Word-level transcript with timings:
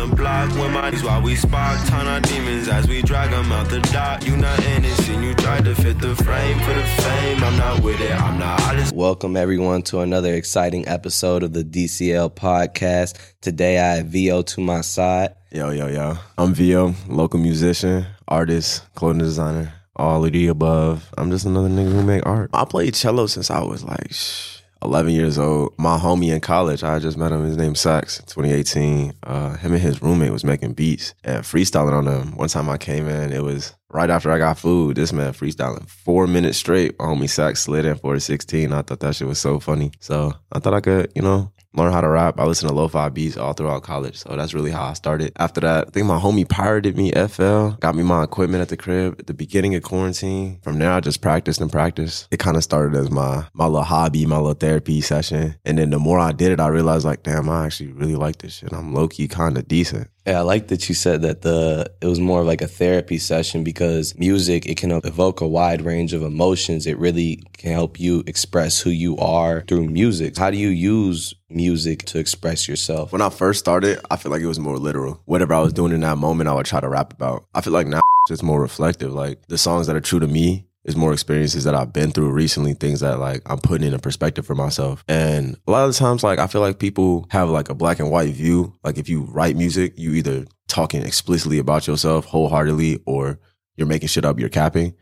the 0.00 0.16
block 0.16 0.48
with 0.54 0.72
my 0.72 0.90
knees 0.90 1.02
while 1.02 1.22
we 1.22 1.34
spark. 1.34 1.78
Turn 1.88 2.06
our 2.06 2.20
demons 2.20 2.68
as 2.68 2.88
we 2.88 3.02
drag 3.02 3.30
them 3.30 3.52
out 3.52 3.68
the 3.68 3.80
dock. 3.80 4.24
You 4.26 4.36
not 4.36 4.62
innocent, 4.64 5.22
you 5.22 5.34
tried 5.34 5.64
to 5.64 5.74
fit 5.74 5.98
the 5.98 6.14
frame 6.16 6.58
for 6.60 6.72
the 6.72 6.82
fame. 7.02 7.42
I'm 7.44 7.56
not 7.58 7.82
with 7.82 8.00
it, 8.00 8.12
I'm 8.12 8.38
not 8.38 8.62
honest. 8.62 8.94
Welcome 8.94 9.36
everyone 9.36 9.82
to 9.84 10.00
another 10.00 10.34
exciting 10.34 10.88
episode 10.88 11.42
of 11.42 11.52
the 11.52 11.64
DCL 11.64 12.34
podcast. 12.34 13.18
Today 13.40 13.78
I 13.78 13.96
have 13.96 14.06
Veo 14.06 14.42
to 14.42 14.60
my 14.60 14.80
side. 14.80 15.34
Yo, 15.52 15.70
yo, 15.70 15.88
yo. 15.88 16.16
I'm 16.38 16.54
Veo, 16.54 16.94
local 17.08 17.40
musician, 17.40 18.06
artist, 18.26 18.82
clothing 18.94 19.18
designer, 19.18 19.74
all 19.96 20.24
of 20.24 20.32
the 20.32 20.46
above. 20.46 21.10
I'm 21.18 21.30
just 21.30 21.44
another 21.44 21.68
nigga 21.68 21.92
who 21.92 22.02
make 22.02 22.24
art. 22.24 22.50
I 22.54 22.64
played 22.64 22.94
cello 22.94 23.26
since 23.26 23.50
I 23.50 23.62
was 23.62 23.84
like 23.84 24.12
shh, 24.12 24.59
11 24.82 25.12
years 25.12 25.38
old. 25.38 25.74
My 25.78 25.98
homie 25.98 26.34
in 26.34 26.40
college, 26.40 26.82
I 26.82 26.98
just 26.98 27.16
met 27.18 27.32
him. 27.32 27.44
His 27.44 27.56
name's 27.56 27.80
Sax. 27.80 28.18
2018. 28.26 29.14
Uh, 29.22 29.56
him 29.56 29.72
and 29.72 29.80
his 29.80 30.02
roommate 30.02 30.32
was 30.32 30.44
making 30.44 30.72
beats 30.72 31.14
and 31.24 31.44
freestyling 31.44 31.92
on 31.92 32.06
them. 32.06 32.36
One 32.36 32.48
time 32.48 32.68
I 32.68 32.78
came 32.78 33.08
in, 33.08 33.32
it 33.32 33.42
was 33.42 33.74
right 33.90 34.10
after 34.10 34.30
I 34.30 34.38
got 34.38 34.58
food. 34.58 34.96
This 34.96 35.12
man 35.12 35.32
freestyling 35.32 35.88
four 35.88 36.26
minutes 36.26 36.58
straight. 36.58 36.98
My 36.98 37.06
homie 37.06 37.28
Sax 37.28 37.60
slid 37.60 37.84
in 37.84 37.96
for 37.96 38.14
a 38.14 38.20
16. 38.20 38.72
I 38.72 38.82
thought 38.82 39.00
that 39.00 39.16
shit 39.16 39.28
was 39.28 39.38
so 39.38 39.60
funny. 39.60 39.92
So 40.00 40.32
I 40.52 40.58
thought 40.58 40.74
I 40.74 40.80
could, 40.80 41.12
you 41.14 41.22
know, 41.22 41.52
learn 41.74 41.92
how 41.92 42.00
to 42.00 42.08
rap. 42.08 42.40
I 42.40 42.44
listened 42.44 42.68
to 42.68 42.74
lo-fi 42.74 43.08
beats 43.08 43.36
all 43.36 43.52
throughout 43.52 43.82
college. 43.82 44.18
So 44.18 44.34
that's 44.36 44.54
really 44.54 44.70
how 44.70 44.84
I 44.84 44.92
started. 44.94 45.32
After 45.36 45.60
that, 45.60 45.88
I 45.88 45.90
think 45.90 46.06
my 46.06 46.18
homie 46.18 46.48
pirated 46.48 46.96
me 46.96 47.12
FL, 47.12 47.70
got 47.80 47.94
me 47.94 48.02
my 48.02 48.24
equipment 48.24 48.62
at 48.62 48.68
the 48.68 48.76
crib 48.76 49.16
at 49.18 49.26
the 49.26 49.34
beginning 49.34 49.74
of 49.74 49.82
quarantine. 49.82 50.58
From 50.62 50.78
there, 50.78 50.90
I 50.90 51.00
just 51.00 51.20
practiced 51.20 51.60
and 51.60 51.70
practiced. 51.70 52.28
It 52.30 52.38
kind 52.38 52.56
of 52.56 52.64
started 52.64 52.96
as 52.98 53.10
my, 53.10 53.46
my 53.52 53.66
little 53.66 53.82
hobby, 53.82 54.26
my 54.26 54.36
little 54.36 54.54
therapy 54.54 55.00
session. 55.00 55.56
And 55.64 55.78
then 55.78 55.90
the 55.90 55.98
more 55.98 56.18
I 56.18 56.32
did 56.32 56.52
it, 56.52 56.60
I 56.60 56.68
realized 56.68 57.04
like, 57.04 57.22
damn, 57.22 57.48
I 57.48 57.66
actually 57.66 57.92
really 57.92 58.16
like 58.16 58.38
this 58.38 58.54
shit. 58.54 58.72
I'm 58.72 58.94
low-key 58.94 59.28
kind 59.28 59.56
of 59.56 59.68
decent. 59.68 60.08
Yeah, 60.30 60.38
I 60.38 60.42
like 60.42 60.68
that 60.68 60.88
you 60.88 60.94
said 60.94 61.22
that 61.22 61.42
the 61.42 61.90
it 62.00 62.06
was 62.06 62.20
more 62.20 62.42
of 62.42 62.46
like 62.46 62.62
a 62.62 62.68
therapy 62.68 63.18
session 63.18 63.64
because 63.64 64.16
music 64.16 64.64
it 64.64 64.76
can 64.76 64.92
evoke 64.92 65.40
a 65.40 65.48
wide 65.48 65.82
range 65.82 66.12
of 66.12 66.22
emotions. 66.22 66.86
It 66.86 66.96
really 66.98 67.42
can 67.58 67.72
help 67.72 67.98
you 67.98 68.22
express 68.28 68.80
who 68.80 68.90
you 68.90 69.16
are 69.16 69.62
through 69.62 69.88
music. 69.88 70.38
How 70.38 70.52
do 70.52 70.56
you 70.56 70.68
use 70.68 71.34
music 71.48 72.04
to 72.04 72.20
express 72.20 72.68
yourself? 72.68 73.10
When 73.10 73.22
I 73.22 73.30
first 73.30 73.58
started, 73.58 73.98
I 74.08 74.16
feel 74.16 74.30
like 74.30 74.40
it 74.40 74.46
was 74.46 74.60
more 74.60 74.78
literal. 74.78 75.20
Whatever 75.24 75.52
I 75.52 75.58
was 75.58 75.72
doing 75.72 75.90
in 75.90 76.02
that 76.02 76.16
moment, 76.16 76.48
I 76.48 76.54
would 76.54 76.64
try 76.64 76.78
to 76.78 76.88
rap 76.88 77.12
about. 77.12 77.46
I 77.52 77.60
feel 77.60 77.72
like 77.72 77.88
now 77.88 78.00
it's 78.30 78.44
more 78.44 78.62
reflective. 78.62 79.12
Like 79.12 79.48
the 79.48 79.58
songs 79.58 79.88
that 79.88 79.96
are 79.96 80.00
true 80.00 80.20
to 80.20 80.28
me 80.28 80.64
is 80.84 80.96
more 80.96 81.12
experiences 81.12 81.64
that 81.64 81.74
I've 81.74 81.92
been 81.92 82.10
through 82.10 82.30
recently, 82.30 82.74
things 82.74 83.00
that 83.00 83.18
like 83.18 83.42
I'm 83.46 83.58
putting 83.58 83.86
in 83.86 83.94
a 83.94 83.98
perspective 83.98 84.46
for 84.46 84.54
myself. 84.54 85.04
And 85.08 85.56
a 85.66 85.70
lot 85.70 85.84
of 85.84 85.92
the 85.92 85.98
times, 85.98 86.24
like 86.24 86.38
I 86.38 86.46
feel 86.46 86.60
like 86.60 86.78
people 86.78 87.26
have 87.30 87.50
like 87.50 87.68
a 87.68 87.74
black 87.74 87.98
and 87.98 88.10
white 88.10 88.32
view. 88.34 88.74
Like 88.82 88.98
if 88.98 89.08
you 89.08 89.22
write 89.22 89.56
music, 89.56 89.94
you 89.96 90.12
either 90.12 90.46
talking 90.68 91.02
explicitly 91.02 91.58
about 91.58 91.86
yourself 91.86 92.24
wholeheartedly 92.26 93.02
or 93.06 93.38
you're 93.76 93.86
making 93.86 94.08
shit 94.08 94.24
up, 94.24 94.38
you're 94.38 94.48
capping. 94.48 94.94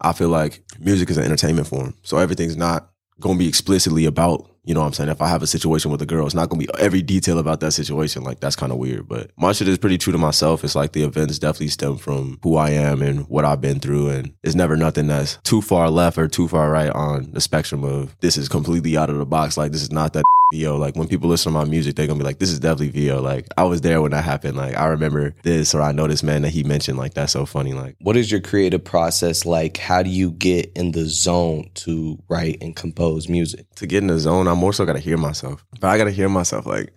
I 0.00 0.12
feel 0.12 0.28
like 0.28 0.62
music 0.78 1.10
is 1.10 1.16
an 1.16 1.24
entertainment 1.24 1.66
form. 1.66 1.94
So 2.02 2.18
everything's 2.18 2.56
not 2.56 2.90
gonna 3.20 3.38
be 3.38 3.48
explicitly 3.48 4.04
about 4.04 4.50
you 4.64 4.74
know 4.74 4.80
what 4.80 4.86
I'm 4.86 4.92
saying? 4.92 5.10
If 5.10 5.20
I 5.20 5.28
have 5.28 5.42
a 5.42 5.46
situation 5.46 5.90
with 5.90 6.00
a 6.02 6.06
girl, 6.06 6.26
it's 6.26 6.34
not 6.34 6.48
gonna 6.48 6.60
be 6.60 6.68
every 6.78 7.02
detail 7.02 7.38
about 7.38 7.60
that 7.60 7.72
situation. 7.72 8.22
Like 8.22 8.40
that's 8.40 8.56
kind 8.56 8.72
of 8.72 8.78
weird. 8.78 9.08
But 9.08 9.30
my 9.36 9.52
shit 9.52 9.68
is 9.68 9.78
pretty 9.78 9.98
true 9.98 10.12
to 10.12 10.18
myself. 10.18 10.64
It's 10.64 10.74
like 10.74 10.92
the 10.92 11.02
events 11.02 11.38
definitely 11.38 11.68
stem 11.68 11.98
from 11.98 12.38
who 12.42 12.56
I 12.56 12.70
am 12.70 13.02
and 13.02 13.28
what 13.28 13.44
I've 13.44 13.60
been 13.60 13.80
through. 13.80 14.08
And 14.08 14.32
it's 14.42 14.54
never 14.54 14.76
nothing 14.76 15.06
that's 15.06 15.38
too 15.44 15.60
far 15.60 15.90
left 15.90 16.18
or 16.18 16.28
too 16.28 16.48
far 16.48 16.70
right 16.70 16.90
on 16.90 17.32
the 17.32 17.40
spectrum 17.40 17.84
of 17.84 18.16
this 18.20 18.36
is 18.36 18.48
completely 18.48 18.96
out 18.96 19.10
of 19.10 19.18
the 19.18 19.26
box. 19.26 19.56
Like 19.56 19.72
this 19.72 19.82
is 19.82 19.92
not 19.92 20.14
that 20.14 20.24
Veo. 20.52 20.76
Like 20.76 20.96
when 20.96 21.08
people 21.08 21.28
listen 21.28 21.52
to 21.52 21.58
my 21.58 21.64
music, 21.64 21.96
they're 21.96 22.06
gonna 22.06 22.18
be 22.18 22.24
like, 22.24 22.38
this 22.38 22.50
is 22.50 22.60
definitely 22.60 22.90
Veo. 22.90 23.20
Like 23.20 23.46
I 23.58 23.64
was 23.64 23.82
there 23.82 24.00
when 24.00 24.12
that 24.12 24.24
happened. 24.24 24.56
Like 24.56 24.76
I 24.76 24.86
remember 24.86 25.34
this 25.42 25.74
or 25.74 25.82
I 25.82 25.92
know 25.92 26.06
this 26.06 26.22
man 26.22 26.42
that 26.42 26.50
he 26.50 26.64
mentioned. 26.64 26.96
Like 26.96 27.14
that's 27.14 27.32
so 27.32 27.44
funny. 27.44 27.74
Like 27.74 27.96
What 28.00 28.16
is 28.16 28.30
your 28.30 28.40
creative 28.40 28.84
process 28.84 29.44
like? 29.44 29.76
How 29.76 30.02
do 30.02 30.10
you 30.10 30.30
get 30.30 30.72
in 30.74 30.92
the 30.92 31.04
zone 31.04 31.70
to 31.74 32.18
write 32.28 32.62
and 32.62 32.74
compose 32.74 33.28
music? 33.28 33.66
to 33.76 33.86
get 33.86 34.02
in 34.02 34.08
the 34.08 34.18
zone, 34.18 34.48
I 34.48 34.53
more 34.54 34.72
so 34.72 34.84
gotta 34.84 34.98
hear 34.98 35.16
myself. 35.16 35.64
But 35.80 35.88
I 35.88 35.98
gotta 35.98 36.10
hear 36.10 36.28
myself. 36.28 36.66
Like 36.66 36.92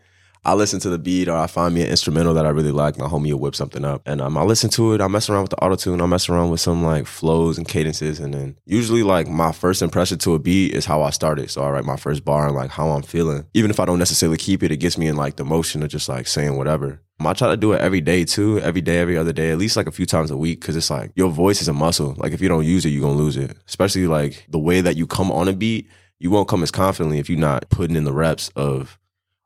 I 0.47 0.53
listen 0.53 0.79
to 0.79 0.89
the 0.89 0.97
beat 0.97 1.27
or 1.27 1.35
I 1.35 1.47
find 1.47 1.75
me 1.75 1.81
an 1.81 1.89
instrumental 1.89 2.33
that 2.35 2.45
I 2.45 2.49
really 2.49 2.71
like. 2.71 2.97
My 2.97 3.07
homie 3.07 3.33
will 3.33 3.39
whip 3.39 3.55
something 3.55 3.83
up. 3.83 4.01
And 4.05 4.21
um, 4.21 4.37
I 4.37 4.43
listen 4.43 4.69
to 4.71 4.93
it. 4.93 5.01
I 5.01 5.07
mess 5.07 5.29
around 5.29 5.41
with 5.41 5.51
the 5.51 5.61
auto 5.61 5.75
tune. 5.75 6.01
I 6.01 6.05
mess 6.05 6.29
around 6.29 6.51
with 6.51 6.61
some 6.61 6.83
like 6.83 7.05
flows 7.05 7.57
and 7.57 7.67
cadences. 7.67 8.19
And 8.21 8.33
then 8.33 8.57
usually 8.65 9.03
like 9.03 9.27
my 9.27 9.51
first 9.51 9.81
impression 9.81 10.19
to 10.19 10.35
a 10.35 10.39
beat 10.39 10.73
is 10.73 10.85
how 10.85 11.01
I 11.01 11.09
started. 11.09 11.51
So 11.51 11.63
I 11.63 11.69
write 11.69 11.83
my 11.83 11.97
first 11.97 12.23
bar 12.23 12.47
and 12.47 12.55
like 12.55 12.69
how 12.69 12.91
I'm 12.91 13.01
feeling. 13.01 13.45
Even 13.53 13.71
if 13.71 13.79
I 13.81 13.85
don't 13.85 13.99
necessarily 13.99 14.37
keep 14.37 14.63
it, 14.63 14.71
it 14.71 14.77
gets 14.77 14.97
me 14.97 15.07
in 15.07 15.17
like 15.17 15.35
the 15.35 15.43
motion 15.43 15.83
of 15.83 15.89
just 15.89 16.07
like 16.07 16.27
saying 16.27 16.55
whatever. 16.57 17.01
I 17.19 17.33
try 17.33 17.49
to 17.49 17.57
do 17.57 17.73
it 17.73 17.81
every 17.81 17.99
day 17.99 18.23
too, 18.23 18.59
every 18.59 18.79
day, 18.79 18.99
every 18.99 19.17
other 19.17 19.33
day, 19.33 19.51
at 19.51 19.57
least 19.57 19.75
like 19.75 19.87
a 19.87 19.91
few 19.91 20.05
times 20.05 20.31
a 20.31 20.37
week, 20.37 20.61
because 20.61 20.75
it's 20.75 20.91
like 20.91 21.11
your 21.15 21.29
voice 21.29 21.61
is 21.61 21.67
a 21.67 21.73
muscle. 21.73 22.13
Like 22.15 22.31
if 22.31 22.41
you 22.41 22.47
don't 22.47 22.63
use 22.63 22.85
it, 22.85 22.89
you're 22.89 23.01
gonna 23.01 23.17
lose 23.17 23.35
it. 23.35 23.57
Especially 23.67 24.07
like 24.07 24.45
the 24.49 24.59
way 24.59 24.79
that 24.79 24.95
you 24.95 25.07
come 25.07 25.31
on 25.31 25.47
a 25.47 25.53
beat, 25.53 25.89
you 26.19 26.31
won't 26.31 26.47
come 26.47 26.63
as 26.63 26.71
confidently 26.71 27.19
if 27.19 27.29
you're 27.29 27.39
not 27.39 27.69
putting 27.69 27.95
in 27.95 28.03
the 28.03 28.13
reps 28.13 28.49
of, 28.55 28.97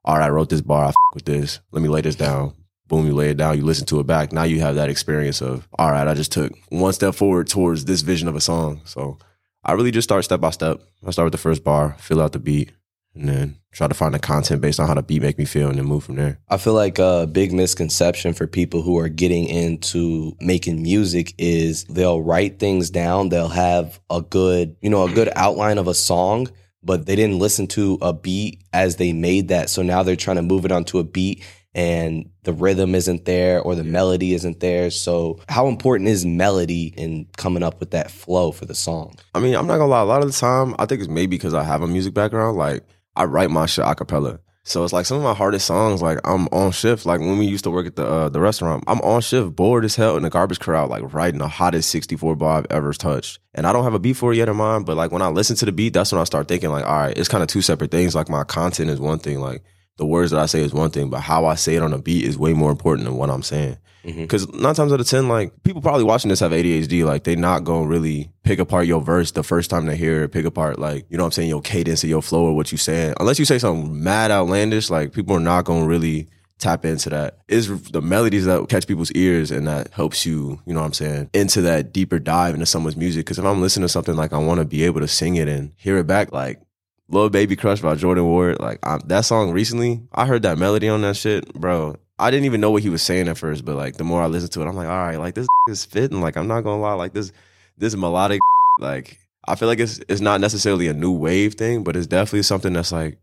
all 0.03 0.17
right, 0.17 0.25
I 0.25 0.29
wrote 0.29 0.49
this 0.49 0.61
bar, 0.61 0.85
I 0.85 0.89
f- 0.89 0.95
with 1.13 1.25
this. 1.25 1.59
Let 1.71 1.81
me 1.81 1.89
lay 1.89 2.01
this 2.01 2.15
down. 2.15 2.53
Boom, 2.87 3.05
you 3.05 3.13
lay 3.13 3.29
it 3.29 3.37
down, 3.37 3.57
you 3.57 3.63
listen 3.63 3.85
to 3.87 3.99
it 3.99 4.07
back. 4.07 4.33
Now 4.33 4.43
you 4.43 4.59
have 4.61 4.75
that 4.75 4.89
experience 4.89 5.41
of, 5.41 5.67
all 5.79 5.91
right, 5.91 6.07
I 6.07 6.13
just 6.13 6.31
took 6.31 6.53
one 6.69 6.93
step 6.93 7.15
forward 7.15 7.47
towards 7.47 7.85
this 7.85 8.01
vision 8.01 8.27
of 8.27 8.35
a 8.35 8.41
song. 8.41 8.81
So 8.85 9.17
I 9.63 9.73
really 9.73 9.91
just 9.91 10.07
start 10.07 10.25
step 10.25 10.41
by 10.41 10.49
step. 10.49 10.81
I 11.05 11.11
start 11.11 11.27
with 11.27 11.33
the 11.33 11.37
first 11.37 11.63
bar, 11.63 11.95
fill 11.99 12.21
out 12.21 12.33
the 12.33 12.39
beat, 12.39 12.71
and 13.15 13.27
then 13.29 13.55
try 13.71 13.87
to 13.87 13.93
find 13.93 14.13
the 14.13 14.19
content 14.19 14.61
based 14.61 14.79
on 14.79 14.87
how 14.87 14.93
the 14.93 15.03
beat 15.03 15.21
make 15.21 15.37
me 15.37 15.45
feel 15.45 15.69
and 15.69 15.77
then 15.77 15.85
move 15.85 16.03
from 16.03 16.15
there. 16.15 16.39
I 16.49 16.57
feel 16.57 16.73
like 16.73 16.99
a 16.99 17.27
big 17.31 17.53
misconception 17.53 18.33
for 18.33 18.47
people 18.47 18.81
who 18.81 18.97
are 18.97 19.09
getting 19.09 19.45
into 19.47 20.35
making 20.41 20.81
music 20.81 21.33
is 21.37 21.83
they'll 21.85 22.21
write 22.21 22.59
things 22.59 22.89
down, 22.89 23.29
they'll 23.29 23.47
have 23.49 23.99
a 24.09 24.21
good, 24.21 24.75
you 24.81 24.89
know, 24.89 25.07
a 25.07 25.11
good 25.11 25.29
outline 25.35 25.77
of 25.77 25.87
a 25.87 25.93
song, 25.93 26.47
but 26.83 27.05
they 27.05 27.15
didn't 27.15 27.39
listen 27.39 27.67
to 27.67 27.97
a 28.01 28.13
beat 28.13 28.63
as 28.73 28.95
they 28.95 29.13
made 29.13 29.49
that. 29.49 29.69
So 29.69 29.81
now 29.81 30.03
they're 30.03 30.15
trying 30.15 30.37
to 30.37 30.41
move 30.41 30.65
it 30.65 30.71
onto 30.71 30.99
a 30.99 31.03
beat 31.03 31.43
and 31.73 32.29
the 32.43 32.53
rhythm 32.53 32.95
isn't 32.95 33.25
there 33.25 33.61
or 33.61 33.75
the 33.75 33.83
melody 33.83 34.33
isn't 34.33 34.59
there. 34.59 34.89
So 34.89 35.39
how 35.47 35.67
important 35.67 36.09
is 36.09 36.25
melody 36.25 36.93
in 36.97 37.27
coming 37.37 37.63
up 37.63 37.79
with 37.79 37.91
that 37.91 38.11
flow 38.11 38.51
for 38.51 38.65
the 38.65 38.75
song? 38.75 39.15
I 39.33 39.39
mean, 39.39 39.55
I'm 39.55 39.67
not 39.67 39.77
gonna 39.77 39.87
lie, 39.87 40.01
a 40.01 40.05
lot 40.05 40.23
of 40.23 40.31
the 40.31 40.37
time, 40.37 40.75
I 40.79 40.85
think 40.85 41.01
it's 41.01 41.09
maybe 41.09 41.37
because 41.37 41.53
I 41.53 41.63
have 41.63 41.81
a 41.81 41.87
music 41.87 42.13
background, 42.13 42.57
like 42.57 42.83
I 43.15 43.25
write 43.25 43.51
my 43.51 43.65
shit 43.65 43.85
a 43.85 43.95
cappella. 43.95 44.39
So 44.63 44.83
it's 44.83 44.93
like 44.93 45.07
some 45.07 45.17
of 45.17 45.23
my 45.23 45.33
hardest 45.33 45.65
songs, 45.65 46.03
like 46.03 46.19
I'm 46.23 46.47
on 46.47 46.71
shift. 46.71 47.05
Like 47.05 47.19
when 47.19 47.39
we 47.39 47.47
used 47.47 47.63
to 47.63 47.71
work 47.71 47.87
at 47.87 47.95
the 47.95 48.05
uh, 48.05 48.29
the 48.29 48.39
restaurant, 48.39 48.83
I'm 48.85 49.01
on 49.01 49.21
shift, 49.21 49.55
bored 49.55 49.83
as 49.85 49.95
hell 49.95 50.17
in 50.17 50.23
the 50.23 50.29
garbage 50.29 50.59
crowd, 50.59 50.89
like 50.89 51.13
writing 51.13 51.39
the 51.39 51.47
hottest 51.47 51.89
64 51.89 52.35
bar 52.35 52.59
I've 52.59 52.67
ever 52.69 52.93
touched. 52.93 53.39
And 53.55 53.65
I 53.65 53.73
don't 53.73 53.83
have 53.83 53.95
a 53.95 53.99
beat 53.99 54.13
for 54.13 54.31
it 54.31 54.37
yet 54.37 54.49
in 54.49 54.55
mind, 54.55 54.85
but 54.85 54.97
like 54.97 55.11
when 55.11 55.23
I 55.23 55.29
listen 55.29 55.55
to 55.57 55.65
the 55.65 55.71
beat, 55.71 55.93
that's 55.93 56.11
when 56.11 56.21
I 56.21 56.25
start 56.25 56.47
thinking 56.47 56.69
like, 56.69 56.85
all 56.85 56.95
right, 56.95 57.17
it's 57.17 57.27
kind 57.27 57.41
of 57.41 57.47
two 57.47 57.63
separate 57.63 57.89
things. 57.89 58.13
Like 58.13 58.29
my 58.29 58.43
content 58.43 58.91
is 58.91 58.99
one 58.99 59.17
thing, 59.17 59.39
like 59.39 59.63
the 59.97 60.05
words 60.05 60.29
that 60.31 60.39
I 60.39 60.45
say 60.45 60.61
is 60.61 60.73
one 60.73 60.91
thing, 60.91 61.09
but 61.09 61.21
how 61.21 61.45
I 61.45 61.55
say 61.55 61.75
it 61.75 61.81
on 61.83 61.93
a 61.93 61.99
beat 61.99 62.25
is 62.25 62.37
way 62.37 62.53
more 62.53 62.71
important 62.71 63.07
than 63.07 63.17
what 63.17 63.31
I'm 63.31 63.43
saying. 63.43 63.77
Mm-hmm. 64.03 64.21
Because 64.21 64.47
nine 64.53 64.73
times 64.73 64.91
out 64.91 64.99
of 64.99 65.07
ten, 65.07 65.27
like 65.27 65.63
people 65.63 65.81
probably 65.81 66.03
watching 66.03 66.29
this 66.29 66.39
have 66.39 66.51
ADHD. 66.51 67.05
Like 67.05 67.23
they 67.23 67.35
not 67.35 67.63
gonna 67.63 67.87
really 67.87 68.31
pick 68.43 68.59
apart 68.59 68.87
your 68.87 69.01
verse 69.01 69.31
the 69.31 69.43
first 69.43 69.69
time 69.69 69.85
they 69.85 69.95
hear 69.95 70.23
it. 70.23 70.31
Pick 70.31 70.45
apart 70.45 70.79
like 70.79 71.05
you 71.09 71.17
know 71.17 71.23
what 71.23 71.27
I'm 71.27 71.31
saying 71.33 71.49
your 71.49 71.61
cadence 71.61 72.03
or 72.03 72.07
your 72.07 72.21
flow 72.21 72.45
or 72.45 72.55
what 72.55 72.71
you 72.71 72.77
saying. 72.77 73.15
Unless 73.19 73.39
you 73.39 73.45
say 73.45 73.59
something 73.59 74.03
mad 74.03 74.31
outlandish, 74.31 74.89
like 74.89 75.13
people 75.13 75.35
are 75.35 75.41
not 75.41 75.65
gonna 75.65 75.85
really 75.85 76.27
tap 76.61 76.85
into 76.85 77.09
that. 77.09 77.39
Is 77.47 77.67
the 77.91 78.01
melodies 78.01 78.45
that 78.45 78.69
catch 78.69 78.87
people's 78.87 79.11
ears 79.11 79.51
and 79.51 79.67
that 79.67 79.91
helps 79.91 80.25
you, 80.25 80.59
you 80.65 80.73
know 80.73 80.79
what 80.79 80.87
I'm 80.87 80.93
saying, 80.93 81.29
into 81.33 81.61
that 81.63 81.91
deeper 81.91 82.19
dive 82.19 82.53
into 82.53 82.65
someone's 82.65 82.95
music. 82.95 83.25
Because 83.25 83.39
if 83.39 83.45
I'm 83.45 83.61
listening 83.61 83.85
to 83.85 83.89
something 83.89 84.15
like 84.15 84.31
I 84.31 84.37
want 84.37 84.59
to 84.59 84.65
be 84.65 84.83
able 84.83 85.01
to 85.01 85.07
sing 85.07 85.35
it 85.35 85.47
and 85.47 85.73
hear 85.75 85.97
it 85.97 86.07
back, 86.07 86.31
like 86.31 86.61
Little 87.11 87.29
Baby 87.29 87.55
Crush 87.55 87.81
by 87.81 87.95
Jordan 87.95 88.25
Ward. 88.25 88.59
Like 88.59 88.79
I, 88.83 88.99
that 89.05 89.25
song 89.25 89.51
recently, 89.51 90.01
I 90.13 90.25
heard 90.25 90.43
that 90.43 90.57
melody 90.57 90.87
on 90.87 91.01
that 91.01 91.17
shit, 91.17 91.53
bro. 91.53 91.97
I 92.17 92.31
didn't 92.31 92.45
even 92.45 92.61
know 92.61 92.71
what 92.71 92.83
he 92.83 92.89
was 92.89 93.01
saying 93.01 93.27
at 93.27 93.37
first, 93.37 93.65
but 93.65 93.75
like 93.75 93.97
the 93.97 94.03
more 94.03 94.21
I 94.21 94.27
listened 94.27 94.51
to 94.53 94.61
it, 94.61 94.67
I'm 94.67 94.75
like, 94.75 94.87
all 94.87 94.95
right, 94.95 95.17
like 95.17 95.35
this 95.35 95.47
is 95.67 95.83
fitting. 95.83 96.21
Like 96.21 96.37
I'm 96.37 96.47
not 96.47 96.61
gonna 96.61 96.81
lie, 96.81 96.93
like 96.93 97.13
this 97.13 97.31
this 97.77 97.95
melodic, 97.95 98.39
like 98.79 99.19
I 99.47 99.55
feel 99.55 99.67
like 99.67 99.79
it's 99.79 99.99
it's 100.07 100.21
not 100.21 100.39
necessarily 100.39 100.87
a 100.87 100.93
new 100.93 101.11
wave 101.11 101.55
thing, 101.55 101.83
but 101.83 101.95
it's 101.95 102.07
definitely 102.07 102.43
something 102.43 102.73
that's 102.73 102.91
like 102.91 103.17